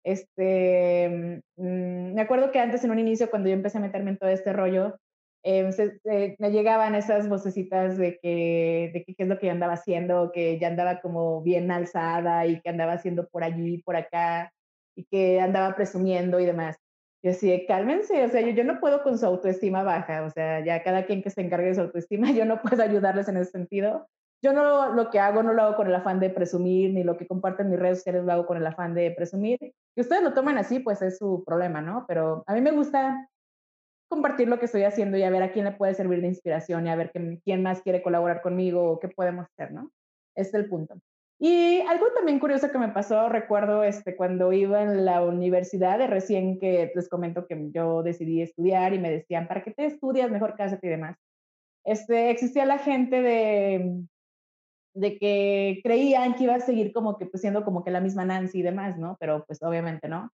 [0.04, 4.18] este, mm, me acuerdo que antes en un inicio, cuando yo empecé a meterme en
[4.18, 4.96] todo este rollo,
[5.42, 10.32] eh, me llegaban esas vocecitas de que, de qué es lo que yo andaba haciendo,
[10.32, 14.52] que ya andaba como bien alzada y que andaba haciendo por allí, por acá,
[14.94, 16.76] y que andaba presumiendo y demás.
[17.22, 20.64] Yo decía, cálmense, o sea, yo, yo no puedo con su autoestima baja, o sea,
[20.64, 23.50] ya cada quien que se encargue de su autoestima, yo no puedo ayudarles en ese
[23.52, 24.08] sentido.
[24.42, 27.18] Yo no lo que hago no lo hago con el afán de presumir, ni lo
[27.18, 29.58] que comparto en mis redes sociales lo hago con el afán de presumir.
[29.94, 32.06] Que ustedes lo tomen así, pues es su problema, ¿no?
[32.08, 33.28] Pero a mí me gusta
[34.10, 36.86] compartir lo que estoy haciendo y a ver a quién le puede servir de inspiración
[36.86, 37.12] y a ver
[37.44, 39.90] quién más quiere colaborar conmigo o qué podemos hacer, ¿no?
[40.34, 40.96] Este es el punto.
[41.38, 46.06] Y algo también curioso que me pasó, recuerdo este, cuando iba en la universidad, de
[46.06, 50.30] recién que les comento que yo decidí estudiar y me decían, ¿para qué te estudias?
[50.30, 51.16] Mejor cásate y demás.
[51.84, 54.02] Este, existía la gente de,
[54.94, 58.26] de que creían que iba a seguir como que pues, siendo como que la misma
[58.26, 59.16] Nancy y demás, ¿no?
[59.18, 60.30] Pero pues obviamente no.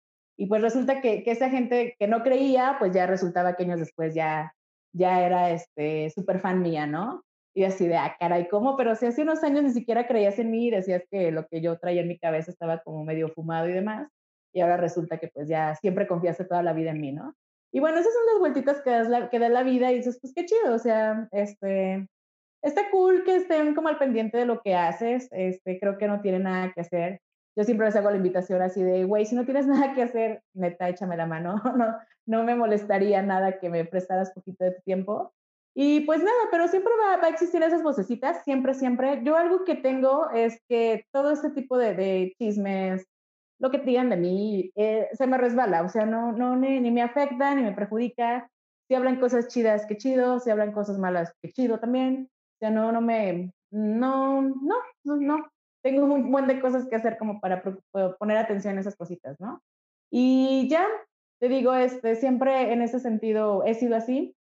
[0.41, 4.15] Y pues resulta que, esa gente que no creía, pues ya resultaba que años después
[4.15, 4.55] ya,
[4.91, 7.23] ya era este súper fan mía, ¿no?
[7.55, 8.75] Y así de, ah, caray, ¿cómo?
[8.75, 11.79] Pero si hace unos años ni siquiera creías en mí, decías que lo que yo
[11.79, 14.09] traía en mi cabeza estaba como medio fumado y demás,
[14.55, 17.35] y ahora resulta que pues ya siempre confiaste toda la vida en mí, ¿no?
[17.71, 20.33] Y bueno, esas son las vueltitas que, das que da la vida y dices, pues
[20.35, 22.09] qué chido, o sea, este,
[22.63, 26.23] está cool que estén como al pendiente de lo que haces, este, creo que no
[26.23, 27.21] tiene nada que hacer
[27.61, 30.43] yo siempre les hago la invitación así de, güey, si no tienes nada que hacer,
[30.55, 31.95] neta, échame la mano, no,
[32.25, 35.35] no me molestaría nada que me prestaras poquito de tu tiempo.
[35.75, 39.21] Y pues nada, pero siempre va, va, a existir esas vocecitas, siempre, siempre.
[39.25, 43.07] Yo algo que tengo es que todo este tipo de, de chismes,
[43.59, 46.91] lo que digan de mí, eh, se me resbala, o sea, no, no ni, ni,
[46.91, 48.51] me afecta, ni me perjudica.
[48.89, 52.31] Si hablan cosas chidas, qué chido, si hablan cosas malas, qué chido también.
[52.57, 55.51] O sea, no, no me, no, no, no,
[55.83, 57.63] tengo un buen de cosas que hacer como para
[58.19, 59.63] poner atención a esas cositas, ¿no?
[60.11, 60.87] Y ya,
[61.41, 64.35] te digo, este, siempre en ese sentido he sido así,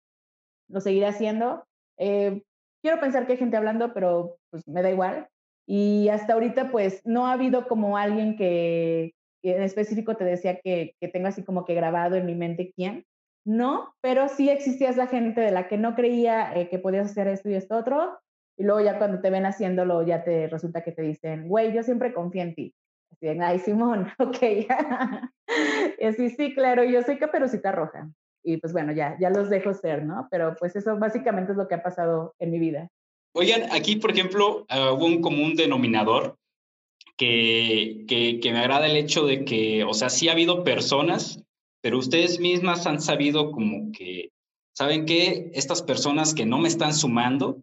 [0.68, 1.64] lo seguiré haciendo.
[1.98, 2.42] Eh,
[2.82, 5.28] quiero pensar que hay gente hablando, pero pues me da igual.
[5.66, 10.94] Y hasta ahorita, pues no ha habido como alguien que, en específico te decía que,
[11.00, 13.06] que tengo así como que grabado en mi mente quién.
[13.46, 17.26] No, pero sí existía esa gente de la que no creía eh, que podías hacer
[17.28, 18.18] esto y esto otro,
[18.56, 21.82] y luego ya cuando te ven haciéndolo, ya te resulta que te dicen, güey, yo
[21.82, 22.74] siempre confío en ti.
[23.12, 24.38] Así ay, Simón, ok.
[25.98, 28.10] y así, sí, claro, yo soy caperucita roja.
[28.42, 30.28] Y pues bueno, ya, ya los dejo ser, ¿no?
[30.30, 32.88] Pero pues eso básicamente es lo que ha pasado en mi vida.
[33.34, 36.36] Oigan, aquí, por ejemplo, uh, hubo un común denominador
[37.16, 41.44] que, que, que, me agrada el hecho de que, o sea, sí ha habido personas
[41.80, 44.30] pero ustedes mismas han sabido como que,
[44.74, 45.50] ¿saben qué?
[45.54, 47.62] Estas personas que no me están sumando,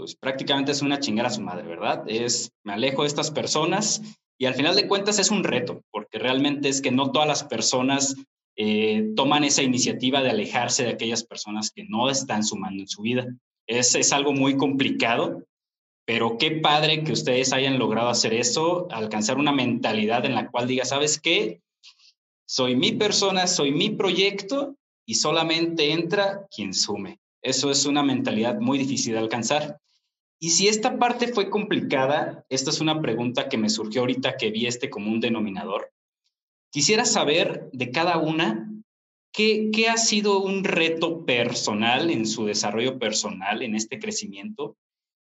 [0.00, 2.04] pues prácticamente es una chingada a su madre, ¿verdad?
[2.06, 4.00] Es, me alejo de estas personas
[4.38, 7.44] y al final de cuentas es un reto, porque realmente es que no todas las
[7.44, 8.16] personas
[8.56, 13.02] eh, toman esa iniciativa de alejarse de aquellas personas que no están sumando en su
[13.02, 13.26] vida.
[13.66, 15.44] Es, es algo muy complicado,
[16.06, 20.66] pero qué padre que ustedes hayan logrado hacer eso, alcanzar una mentalidad en la cual
[20.66, 21.60] diga, ¿sabes qué?
[22.48, 27.18] Soy mi persona, soy mi proyecto y solamente entra quien sume.
[27.42, 29.78] Eso es una mentalidad muy difícil de alcanzar.
[30.42, 34.50] Y si esta parte fue complicada, esta es una pregunta que me surgió ahorita que
[34.50, 35.92] vi este común denominador.
[36.72, 38.72] Quisiera saber de cada una
[39.32, 44.78] qué, qué ha sido un reto personal en su desarrollo personal, en este crecimiento,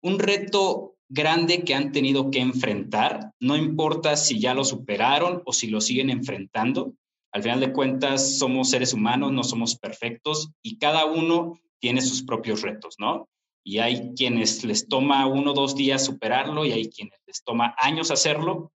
[0.03, 5.53] un reto grande que han tenido que enfrentar, no importa si ya lo superaron o
[5.53, 6.95] si lo siguen enfrentando.
[7.33, 12.25] Al final de cuentas, somos seres humanos, no somos perfectos y cada uno tiene sus
[12.25, 13.29] propios retos, ¿no?
[13.67, 17.75] Y hay quienes les toma uno o dos días superarlo y hay quienes les toma
[17.79, 18.71] años hacerlo,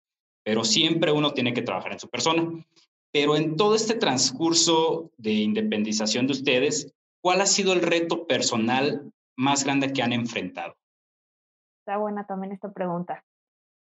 [0.44, 2.50] pero siempre uno tiene que trabajar en su persona.
[3.12, 9.14] Pero en todo este transcurso de independización de ustedes, ¿cuál ha sido el reto personal
[9.38, 10.74] más grande que han enfrentado?
[11.86, 13.24] Está buena también esta pregunta.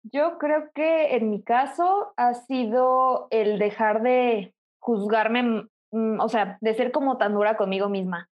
[0.02, 6.56] Yo creo que en mi caso ha sido el dejar de juzgarme, mm, o sea,
[6.62, 8.30] de ser como tan dura conmigo misma.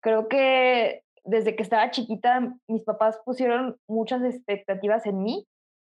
[0.00, 5.46] Creo que desde que estaba chiquita, mis papás pusieron muchas expectativas en mí.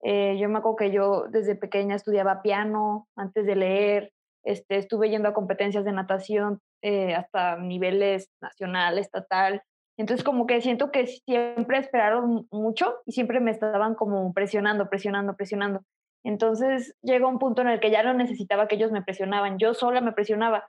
[0.02, 4.12] Eh, yo me acuerdo que yo desde pequeña estudiaba piano antes de leer,
[4.44, 9.62] este, estuve yendo a competencias de natación eh, hasta niveles nacional, estatal.
[9.96, 15.34] Entonces como que siento que siempre esperaron mucho y siempre me estaban como presionando, presionando,
[15.34, 15.80] presionando.
[16.24, 19.72] Entonces llegó un punto en el que ya no necesitaba que ellos me presionaban, yo
[19.72, 20.68] sola me presionaba.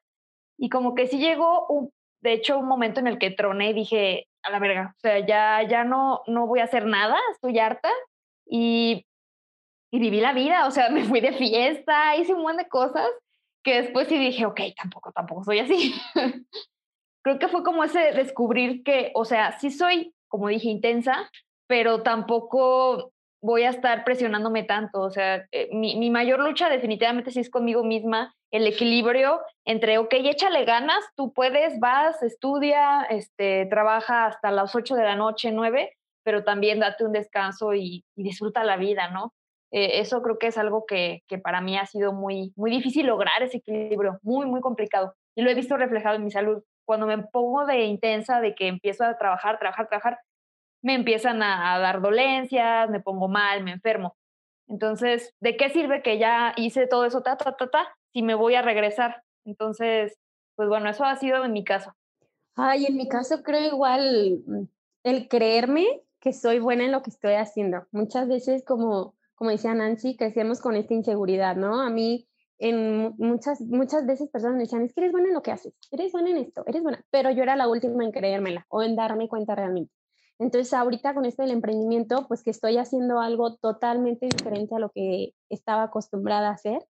[0.58, 1.90] Y como que sí llegó, un,
[2.22, 5.20] de hecho, un momento en el que troné y dije, a la verga, o sea,
[5.20, 7.90] ya, ya no, no voy a hacer nada, estoy harta.
[8.46, 9.06] Y,
[9.92, 13.10] y viví la vida, o sea, me fui de fiesta, hice un montón de cosas
[13.64, 15.94] que después sí dije, ok, tampoco, tampoco soy así.
[17.24, 21.32] creo que fue como ese descubrir que, o sea, sí soy, como dije, intensa,
[21.68, 23.13] pero tampoco
[23.44, 25.02] voy a estar presionándome tanto.
[25.02, 29.98] O sea, eh, mi, mi, mayor lucha definitivamente sí es conmigo misma, el equilibrio entre,
[29.98, 35.52] ok, échale ganas, tú puedes, vas, estudia, este, trabaja hasta las 8 de la noche,
[35.52, 35.92] 9,
[36.24, 39.34] pero también date un descanso y, disfruta la vida, ¿no?
[39.72, 43.08] Eh, eso creo que es algo que, que, para mí ha sido muy, muy difícil
[43.08, 45.16] lograr ese equilibrio, muy, muy complicado.
[45.36, 48.68] Y lo he visto reflejado en mi salud cuando me pongo de intensa, de que
[48.68, 50.20] empiezo a trabajar, trabajar, trabajar,
[50.84, 54.16] me empiezan a, dar dolencias, me pongo mal, me enfermo.
[54.68, 58.36] Entonces, ¿de qué sirve que ya hice todo eso, ta, ta, ta, ta, si me
[58.36, 59.24] voy a regresar?
[59.46, 60.20] Entonces,
[60.56, 61.94] pues bueno, eso ha sido en mi caso.
[62.56, 64.64] Ay, en mi caso creo igual mm,
[65.04, 67.88] el creerme que soy buena en lo que estoy haciendo.
[67.92, 71.82] Muchas veces, como, como decía Nancy, crecemos con esta inseguridad, ¿no?
[71.82, 72.28] A mí
[72.60, 75.74] en muchas, muchas veces personas me decían, es que eres buena en lo que haces,
[75.92, 78.96] eres buena en esto, eres buena, pero yo era la última en creérmela o en
[78.96, 79.92] darme cuenta realmente.
[80.44, 84.90] Entonces ahorita con esto del emprendimiento, pues que estoy haciendo algo totalmente diferente a lo
[84.90, 86.86] que estaba acostumbrada a hacer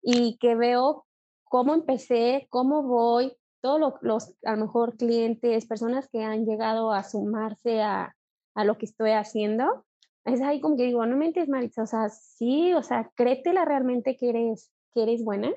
[0.00, 1.04] y que veo
[1.44, 7.02] cómo empecé, cómo voy, todos los, a lo mejor clientes, personas que han llegado a
[7.02, 8.16] sumarse a,
[8.54, 9.84] a lo que estoy haciendo,
[10.24, 14.16] es ahí como que digo, no mentes, Maritza, o sea, sí, o sea, créetela realmente
[14.16, 15.52] que eres, que eres buena.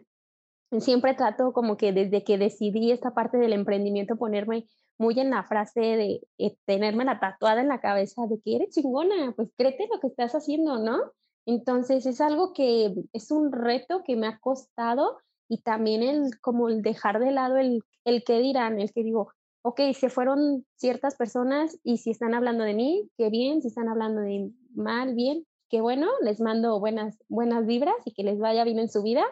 [0.80, 4.68] Siempre trato como que desde que decidí esta parte del emprendimiento ponerme
[5.00, 8.70] muy en la frase de eh, tenerme la tatuada en la cabeza de que eres
[8.70, 11.00] chingona, pues créete lo que estás haciendo, ¿no?
[11.46, 16.68] Entonces es algo que es un reto que me ha costado y también el como
[16.68, 19.32] el dejar de lado el, el que dirán, el que digo,
[19.64, 23.88] ok, se fueron ciertas personas y si están hablando de mí, qué bien, si están
[23.88, 28.66] hablando de mal, bien, que bueno, les mando buenas, buenas vibras y que les vaya
[28.66, 29.24] bien en su vida,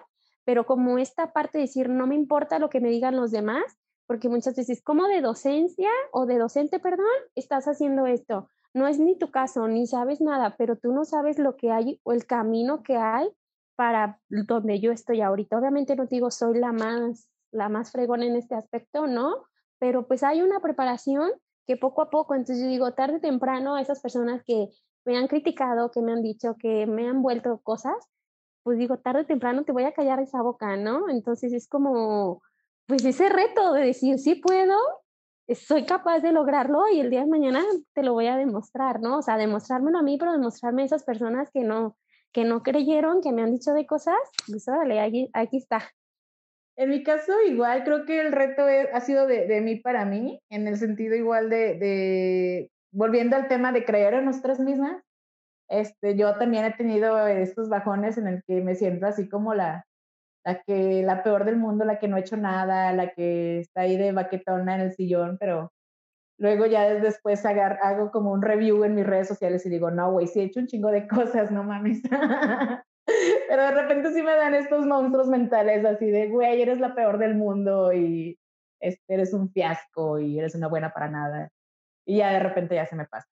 [0.46, 3.78] pero como esta parte de decir, no me importa lo que me digan los demás,
[4.08, 7.06] porque muchas veces, como de docencia o de docente, perdón,
[7.36, 8.50] estás haciendo esto?
[8.74, 12.00] No es ni tu caso, ni sabes nada, pero tú no sabes lo que hay
[12.04, 13.30] o el camino que hay
[13.76, 15.58] para donde yo estoy ahorita.
[15.58, 19.46] Obviamente no digo soy la más, la más fregona en este aspecto, ¿no?
[19.78, 21.32] Pero pues hay una preparación
[21.68, 24.70] que poco a poco, entonces yo digo, tarde o temprano, a esas personas que
[25.06, 27.96] me han criticado, que me han dicho, que me han vuelto cosas,
[28.64, 31.10] pues digo, tarde o temprano te voy a callar esa boca, ¿no?
[31.10, 32.42] Entonces es como,
[32.88, 34.76] pues ese reto de decir, sí puedo,
[35.54, 37.62] soy capaz de lograrlo y el día de mañana
[37.94, 39.18] te lo voy a demostrar, ¿no?
[39.18, 41.98] O sea, demostrármelo a mí, pero demostrarme a esas personas que no,
[42.32, 44.18] que no creyeron, que me han dicho de cosas,
[44.48, 45.84] pues órale, aquí, aquí está.
[46.78, 48.64] En mi caso, igual creo que el reto
[48.94, 53.48] ha sido de, de, mí para mí, en el sentido igual de, de, volviendo al
[53.48, 55.02] tema de creer en nosotras mismas,
[55.70, 59.86] este, yo también he tenido estos bajones en el que me siento así como la,
[60.48, 63.82] la, que, la peor del mundo, la que no ha hecho nada, la que está
[63.82, 65.74] ahí de baquetona en el sillón, pero
[66.40, 70.28] luego ya después hago como un review en mis redes sociales y digo, no, güey,
[70.28, 72.02] sí he hecho un chingo de cosas, no mames.
[73.50, 77.18] Pero de repente sí me dan estos monstruos mentales así de, güey, eres la peor
[77.18, 78.38] del mundo y
[78.82, 81.50] este, eres un fiasco y eres una buena para nada.
[82.06, 83.28] Y ya de repente ya se me pasa.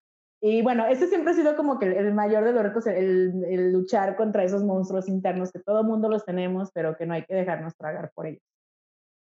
[0.48, 3.74] Y bueno, ese siempre ha sido como que el mayor de los retos, el, el
[3.74, 7.34] luchar contra esos monstruos internos que todo mundo los tenemos, pero que no hay que
[7.34, 8.44] dejarnos tragar por ellos.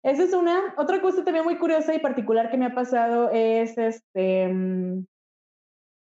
[0.02, 0.74] Esa es una.
[0.76, 5.06] Otra cosa también muy curiosa y particular que me ha pasado es este, el,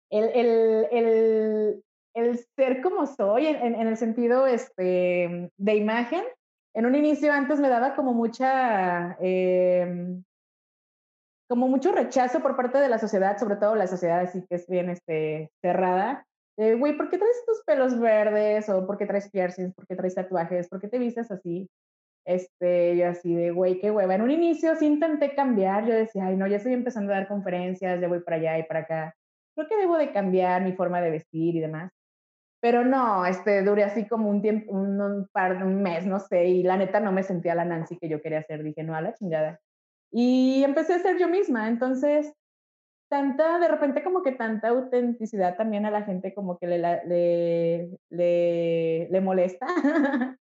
[0.10, 1.84] el, el,
[2.14, 6.24] el ser como soy, en, en, el sentido este, de imagen.
[6.74, 10.16] En un inicio antes me daba como mucha, eh,
[11.54, 14.68] como mucho rechazo por parte de la sociedad, sobre todo la sociedad así que es
[14.68, 16.26] bien este, cerrada.
[16.58, 18.68] Güey, ¿por qué traes tus pelos verdes?
[18.70, 19.72] ¿O por qué traes piercings?
[19.76, 20.68] ¿Por qué traes tatuajes?
[20.68, 21.70] ¿Por qué te vistes así?
[22.26, 24.16] Este, yo así de, güey, qué hueva.
[24.16, 27.28] En un inicio sí intenté cambiar, yo decía, ay, no, ya estoy empezando a dar
[27.28, 29.16] conferencias, ya voy para allá y para acá.
[29.54, 31.92] Creo que debo de cambiar mi forma de vestir y demás.
[32.62, 36.46] Pero no, este, duré así como un tiempo, un, par de un mes, no sé,
[36.46, 39.02] y la neta no me sentía la Nancy que yo quería ser, dije, no, a
[39.02, 39.60] la chingada.
[40.16, 42.32] Y empecé a ser yo misma, entonces,
[43.10, 47.90] tanta, de repente como que tanta autenticidad también a la gente como que le, le,
[48.12, 49.66] le, le molesta.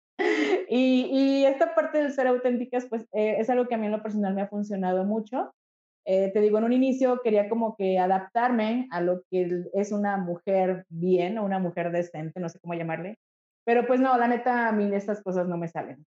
[0.70, 3.92] y, y, esta parte del ser auténticas, pues eh, es algo que a mí en
[3.92, 5.54] lo personal me ha funcionado mucho.
[6.06, 10.16] Eh, te digo, en un inicio quería como que adaptarme a lo que es una
[10.16, 13.18] mujer bien o una mujer decente, no sé cómo llamarle,
[13.66, 16.06] pero pues no, la neta a mí estas cosas no me salen.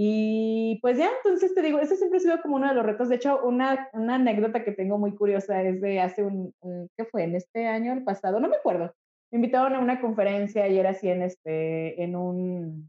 [0.00, 3.08] Y pues ya, entonces te digo, ese siempre ha sido como uno de los retos.
[3.08, 6.54] De hecho, una, una anécdota que tengo muy curiosa es de hace un,
[6.96, 7.24] ¿qué fue?
[7.24, 8.94] En este año, el pasado, no me acuerdo.
[9.32, 12.88] Me invitaron a una conferencia y era así en, este, en, un,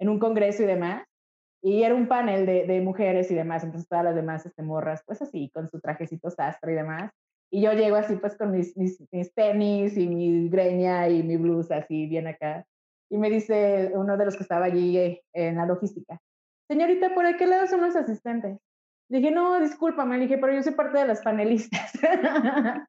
[0.00, 1.04] en un congreso y demás.
[1.62, 5.04] Y era un panel de, de, mujeres y demás, entonces todas las demás este, morras,
[5.06, 7.12] pues así, con su trajecito sastre y demás.
[7.48, 11.36] Y yo llego así, pues con mis, mis, mis, tenis y mi greña y mi
[11.36, 12.66] blusa, así, bien acá.
[13.12, 16.18] Y me dice uno de los que estaba allí eh, en la logística,
[16.66, 18.58] señorita, ¿por qué lado son los asistentes?
[19.08, 21.92] dije, no, discúlpame, le dije, pero yo soy parte de las panelistas.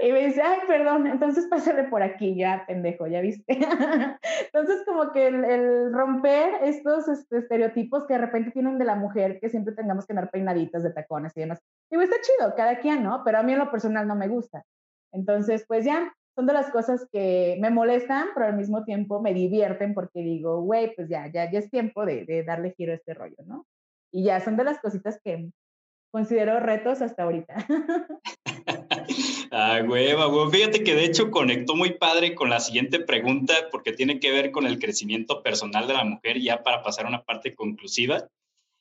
[0.00, 3.58] Y me dice, ay, perdón, entonces pásale por aquí, ya, pendejo, ya viste.
[4.46, 9.40] entonces, como que el, romper estos este, estereotipos que de repente tienen de la mujer,
[9.40, 11.58] que siempre tengamos que andar peinaditas de tacones y demás.
[11.90, 13.22] Digo, está chido, cada quien, ¿no?
[13.24, 14.62] Pero a mí en lo personal no me gusta.
[15.12, 19.34] Entonces, pues ya, son de las cosas que me molestan, pero al mismo tiempo me
[19.34, 22.96] divierten porque digo, güey, pues ya, ya, ya es tiempo de, de darle giro a
[22.96, 23.66] este rollo, ¿no?
[24.12, 25.50] Y ya son de las cositas que
[26.10, 27.54] considero retos hasta ahorita.
[29.52, 30.48] Ah, hueva, hueva.
[30.48, 34.52] Fíjate que de hecho conectó muy padre con la siguiente pregunta porque tiene que ver
[34.52, 38.28] con el crecimiento personal de la mujer ya para pasar a una parte conclusiva.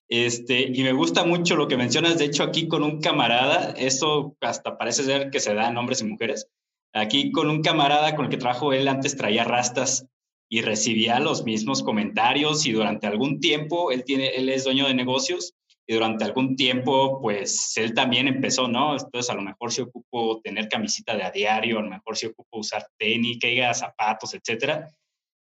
[0.10, 4.36] Este, y me gusta mucho lo que mencionas, de hecho aquí con un camarada, esto
[4.41, 6.47] hasta parece ser que se da en hombres y mujeres,
[6.94, 10.06] aquí con un camarada con el que trabajo él antes traía rastas
[10.52, 14.96] y recibía los mismos comentarios y durante algún tiempo él tiene él es dueño de
[14.96, 15.54] negocios
[15.90, 18.92] y durante algún tiempo, pues él también empezó, ¿no?
[18.92, 22.28] Entonces a lo mejor se ocupó tener camisita de a diario, a lo mejor se
[22.28, 24.88] ocupó usar tenis, que zapatos, etcétera,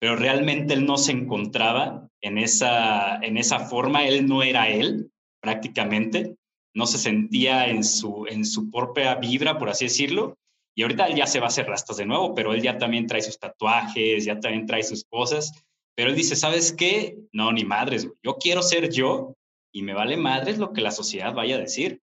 [0.01, 5.09] pero realmente él no se encontraba en esa, en esa forma, él no era él
[5.41, 6.35] prácticamente,
[6.75, 10.35] no se sentía en su, en su propia vibra, por así decirlo,
[10.75, 13.07] y ahorita él ya se va a hacer rastas de nuevo, pero él ya también
[13.07, 15.51] trae sus tatuajes, ya también trae sus cosas,
[15.95, 17.17] pero él dice, ¿sabes qué?
[17.31, 19.35] No, ni madres, yo quiero ser yo
[19.71, 22.01] y me vale madres lo que la sociedad vaya a decir.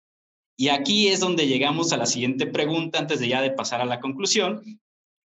[0.57, 3.87] Y aquí es donde llegamos a la siguiente pregunta antes de ya de pasar a
[3.87, 4.63] la conclusión,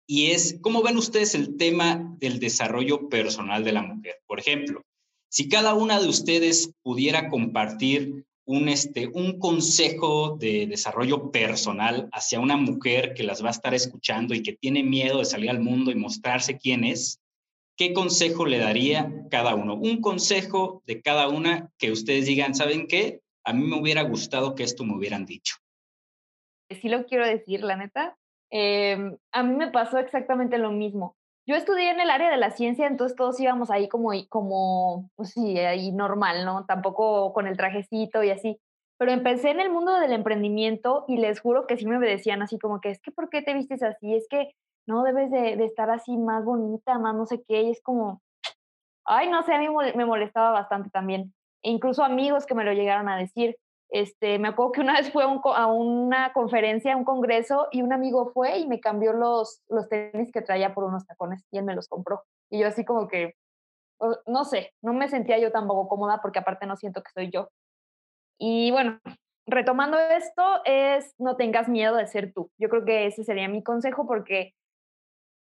[0.09, 4.21] y es, ¿cómo ven ustedes el tema del desarrollo personal de la mujer?
[4.27, 4.83] Por ejemplo,
[5.29, 12.41] si cada una de ustedes pudiera compartir un, este, un consejo de desarrollo personal hacia
[12.41, 15.61] una mujer que las va a estar escuchando y que tiene miedo de salir al
[15.61, 17.21] mundo y mostrarse quién es,
[17.77, 19.75] ¿qué consejo le daría cada uno?
[19.75, 23.21] Un consejo de cada una que ustedes digan, ¿saben qué?
[23.45, 25.57] A mí me hubiera gustado que esto me hubieran dicho.
[26.71, 28.17] Sí lo quiero decir, la neta.
[28.51, 31.17] Em, a mí me pasó exactamente lo mismo.
[31.49, 35.31] Yo estudié en el área de la ciencia, entonces todos íbamos ahí como, como pues
[35.31, 36.67] sí, ahí normal, ¿no?
[36.67, 38.61] Tampoco con el trajecito y así.
[38.99, 42.59] Pero empecé en el mundo del emprendimiento y les juro que sí me decían así
[42.59, 44.15] como que es que ¿por qué te vistes así?
[44.15, 44.51] Es que
[44.87, 48.23] no debes de, estar así más bonita, más no sé qué, y es como,
[49.05, 51.35] ay, no sé, a mí me molestaba bastante también.
[51.63, 53.57] e incluso amigos que me lo llegaron a decir.
[53.89, 57.93] Este, me acuerdo que una vez fue a una conferencia, a un congreso, y un
[57.93, 61.65] amigo fue y me cambió los, los tenis que traía por unos tacones y él
[61.65, 62.25] me los compró.
[62.51, 63.35] Y yo así como que,
[64.27, 67.49] no sé, no me sentía yo tampoco cómoda porque aparte no siento que soy yo.
[68.39, 69.01] Y bueno,
[69.47, 72.51] retomando esto, es no tengas miedo de ser tú.
[72.59, 74.55] Yo creo que ese sería mi consejo porque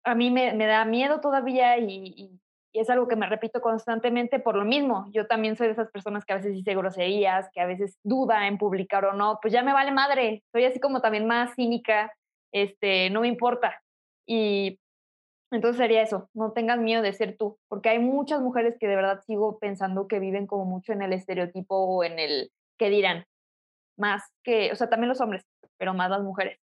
[0.04, 2.40] a mí me, me da miedo todavía y
[2.80, 5.08] es algo que me repito constantemente por lo mismo.
[5.12, 8.48] Yo también soy de esas personas que a veces dice groserías, que a veces duda
[8.48, 10.44] en publicar o no, pues ya me vale madre.
[10.52, 12.14] Soy así como también más cínica,
[12.52, 13.82] este, no me importa.
[14.26, 14.80] Y
[15.52, 18.96] entonces sería eso, no tengas miedo de ser tú, porque hay muchas mujeres que de
[18.96, 23.26] verdad sigo pensando que viven como mucho en el estereotipo o en el que dirán,
[23.98, 25.46] más que, o sea, también los hombres,
[25.78, 26.60] pero más las mujeres.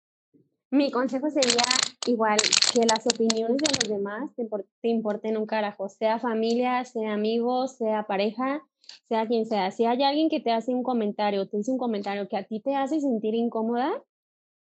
[0.71, 1.63] Mi consejo sería
[2.07, 2.39] igual
[2.73, 8.05] que las opiniones de los demás te, importen un carajo, sea familia, sea amigos, sea
[8.05, 8.63] pareja,
[9.09, 9.71] sea quien sea.
[9.71, 12.61] Si hay alguien que te hace un comentario, te dice un comentario que a ti
[12.61, 14.03] te hace sentir incómoda,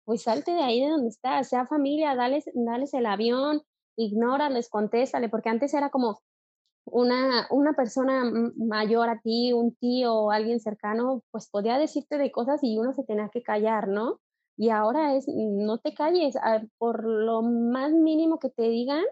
[0.05, 3.63] pues salte de ahí de donde estás, sea familia, dales, dales el avión,
[3.97, 6.21] ignórales, contéstale, porque antes era como
[6.85, 12.31] una, una persona mayor a ti, un tío o alguien cercano, pues podía decirte de
[12.31, 14.21] cosas y uno se tenía que callar, ¿no?
[14.57, 19.05] Y ahora es, no te calles, ah, por lo más mínimo que te digan,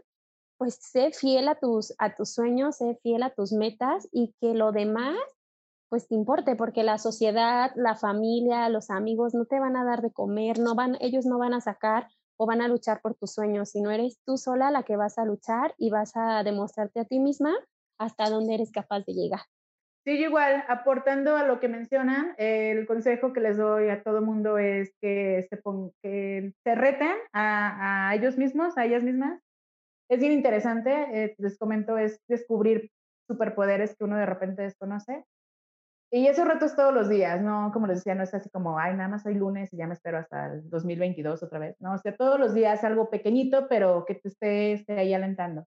[0.57, 4.55] pues sé fiel a tus, a tus sueños, sé fiel a tus metas y que
[4.55, 5.17] lo demás,
[5.91, 10.01] pues te importe, porque la sociedad, la familia, los amigos no te van a dar
[10.01, 13.33] de comer, no van, ellos no van a sacar o van a luchar por tus
[13.33, 17.05] sueños, sino eres tú sola la que vas a luchar y vas a demostrarte a
[17.05, 17.55] ti misma
[17.99, 19.41] hasta dónde eres capaz de llegar.
[20.05, 24.59] Sí, igual, aportando a lo que mencionan, el consejo que les doy a todo mundo
[24.59, 25.63] es que se,
[26.03, 29.41] que se reten a, ellos mismos, a ellas mismas.
[30.11, 32.91] Es bien interesante, eh, les comento, es descubrir
[33.27, 35.25] superpoderes que uno de repente desconoce.
[36.13, 37.71] Y esos retos todos los días, ¿no?
[37.73, 39.95] Como les decía, no es así como, ay, nada más hoy lunes y ya me
[39.95, 41.95] espero hasta el 2022 otra vez, ¿no?
[41.95, 45.65] O sea, todos los días algo pequeñito, pero que te esté, esté ahí alentando.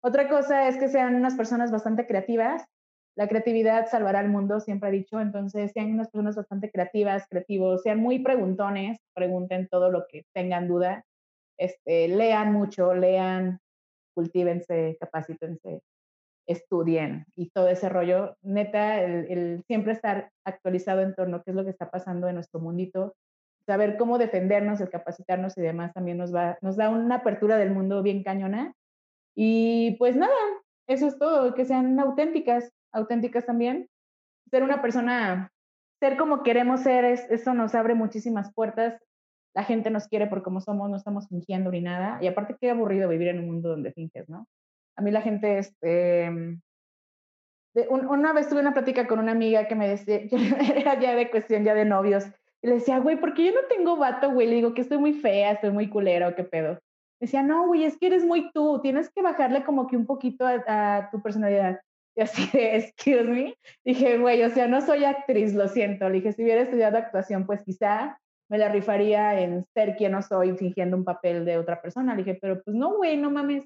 [0.00, 2.64] Otra cosa es que sean unas personas bastante creativas,
[3.20, 7.82] la creatividad salvará al mundo, siempre he dicho, entonces sean unas personas bastante creativas, creativos,
[7.82, 11.04] sean muy preguntones, pregunten todo lo que tengan duda,
[11.58, 13.60] este, lean mucho, lean,
[14.14, 15.82] cultívense, capacítense,
[16.46, 18.38] estudien y todo ese rollo.
[18.40, 22.36] Neta, el, siempre estar actualizado en torno a qué es lo que está pasando en
[22.36, 23.14] nuestro mundito,
[23.66, 27.70] saber cómo defendernos, el capacitarnos y demás también nos, va, nos da una apertura del
[27.70, 28.72] mundo bien cañona.
[29.34, 30.32] Y pues nada,
[30.86, 33.88] eso es todo, que sean auténticas, auténticas también.
[34.50, 35.50] Ser una persona,
[36.00, 39.00] ser como queremos ser, eso nos abre muchísimas puertas.
[39.54, 42.18] La gente nos quiere por como somos, no estamos fingiendo ni nada.
[42.22, 44.46] Y aparte, qué aburrido vivir en un mundo donde finges, ¿no?
[44.96, 46.30] A mí la gente, este,
[47.88, 50.20] una vez tuve una plática con una amiga que me decía,
[50.76, 52.24] era ya de cuestión ya de novios,
[52.62, 54.46] y le decía, güey, ¿por qué yo no tengo vato, güey?
[54.46, 56.78] Le digo que estoy muy fea, estoy muy culera, qué pedo.
[57.20, 60.46] decía, no, güey, es que eres muy tú, tienes que bajarle como que un poquito
[60.46, 61.80] a tu personalidad.
[62.20, 63.54] Y así de, excuse me.
[63.82, 66.06] Dije, güey, o sea, no soy actriz, lo siento.
[66.06, 70.20] Le dije, si hubiera estudiado actuación, pues quizá me la rifaría en ser quien no
[70.20, 72.14] soy, fingiendo un papel de otra persona.
[72.14, 73.64] Le dije, pero pues no, güey, no mames.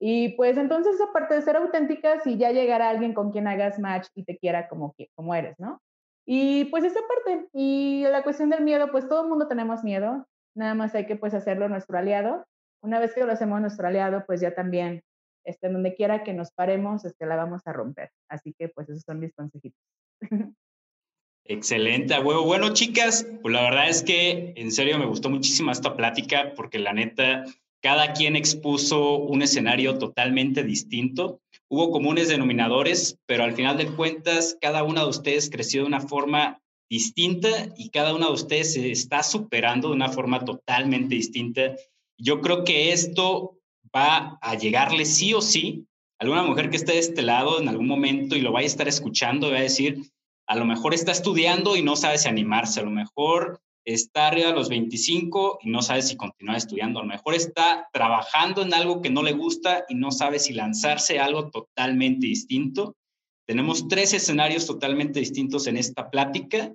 [0.00, 4.08] Y pues entonces, aparte de ser auténtica, si ya llegará alguien con quien hagas match
[4.14, 5.78] y te quiera como, como eres, ¿no?
[6.24, 7.46] Y pues esa parte.
[7.52, 10.26] Y la cuestión del miedo, pues todo el mundo tenemos miedo.
[10.54, 12.46] Nada más hay que pues hacerlo nuestro aliado.
[12.82, 15.02] Una vez que lo hacemos nuestro aliado, pues ya también
[15.44, 18.10] este, donde quiera que nos paremos, este, la vamos a romper.
[18.28, 19.80] Así que pues esos son mis consejitos.
[21.44, 22.44] Excelente, huevo.
[22.44, 26.78] Bueno, chicas, pues la verdad es que en serio me gustó muchísimo esta plática porque
[26.78, 27.44] la neta,
[27.82, 31.40] cada quien expuso un escenario totalmente distinto.
[31.68, 36.00] Hubo comunes denominadores, pero al final de cuentas, cada una de ustedes creció de una
[36.00, 41.74] forma distinta y cada una de ustedes se está superando de una forma totalmente distinta.
[42.18, 43.58] Yo creo que esto
[43.94, 45.86] va a llegarle sí o sí
[46.22, 48.86] alguna mujer que esté de este lado en algún momento y lo vaya a estar
[48.86, 50.02] escuchando va a decir,
[50.46, 54.48] a lo mejor está estudiando y no sabe si animarse, a lo mejor está arriba
[54.48, 58.72] de los 25 y no sabe si continuar estudiando, a lo mejor está trabajando en
[58.72, 62.94] algo que no le gusta y no sabe si lanzarse a algo totalmente distinto.
[63.48, 66.72] Tenemos tres escenarios totalmente distintos en esta plática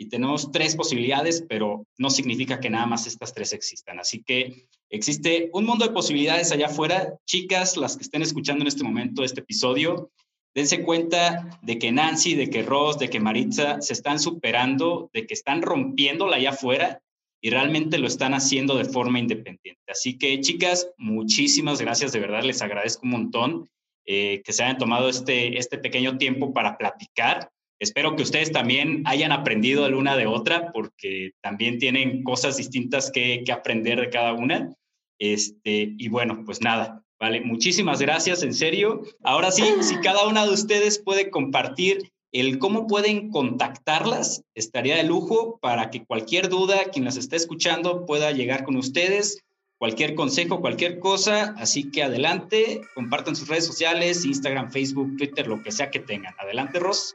[0.00, 4.00] y tenemos tres posibilidades, pero no significa que nada más estas tres existan.
[4.00, 7.18] Así que existe un mundo de posibilidades allá afuera.
[7.26, 10.10] Chicas, las que estén escuchando en este momento este episodio,
[10.54, 15.26] dense cuenta de que Nancy, de que Ross, de que Maritza se están superando, de
[15.26, 17.02] que están rompiéndola allá afuera
[17.42, 19.82] y realmente lo están haciendo de forma independiente.
[19.86, 23.68] Así que, chicas, muchísimas gracias, de verdad, les agradezco un montón
[24.06, 29.02] eh, que se hayan tomado este, este pequeño tiempo para platicar Espero que ustedes también
[29.06, 34.10] hayan aprendido de una de otra, porque también tienen cosas distintas que, que aprender de
[34.10, 34.74] cada una.
[35.18, 39.02] Este, y bueno, pues nada, vale, muchísimas gracias, en serio.
[39.22, 45.04] Ahora sí, si cada una de ustedes puede compartir el cómo pueden contactarlas, estaría de
[45.04, 49.42] lujo para que cualquier duda, quien las esté escuchando, pueda llegar con ustedes
[49.80, 51.54] cualquier consejo, cualquier cosa.
[51.56, 56.34] Así que adelante, compartan sus redes sociales, Instagram, Facebook, Twitter, lo que sea que tengan.
[56.38, 57.14] Adelante, Ros.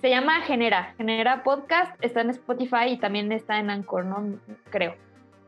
[0.00, 4.38] Se llama Genera, Genera Podcast, está en Spotify y también está en Anchor, ¿no?
[4.70, 4.94] Creo.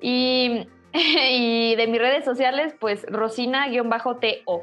[0.01, 4.63] Y, de mis redes sociales, pues Rosina-TO.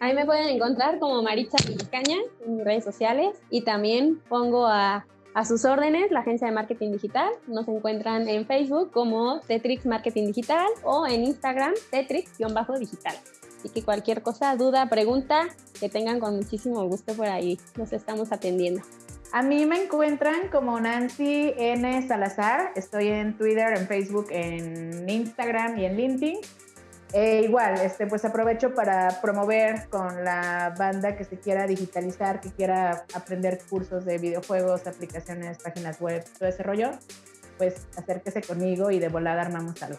[0.00, 1.58] Ahí me pueden encontrar como Maritza
[1.90, 6.52] Caña en mis redes sociales y también pongo a a sus órdenes, la agencia de
[6.52, 7.30] marketing digital.
[7.46, 13.14] Nos encuentran en Facebook como Tetrix Marketing Digital o en Instagram Tetrix-digital.
[13.60, 15.48] Así que cualquier cosa, duda, pregunta,
[15.78, 17.60] que tengan con muchísimo gusto por ahí.
[17.76, 18.80] Nos estamos atendiendo.
[19.32, 22.08] A mí me encuentran como Nancy N.
[22.08, 22.72] Salazar.
[22.74, 26.38] Estoy en Twitter, en Facebook, en Instagram y en LinkedIn.
[27.12, 32.50] Eh, igual, este, pues aprovecho para promover con la banda que se quiera digitalizar, que
[32.50, 36.92] quiera aprender cursos de videojuegos, aplicaciones, páginas web, todo ese rollo,
[37.58, 39.98] pues acérquese conmigo y de volada armamos algo.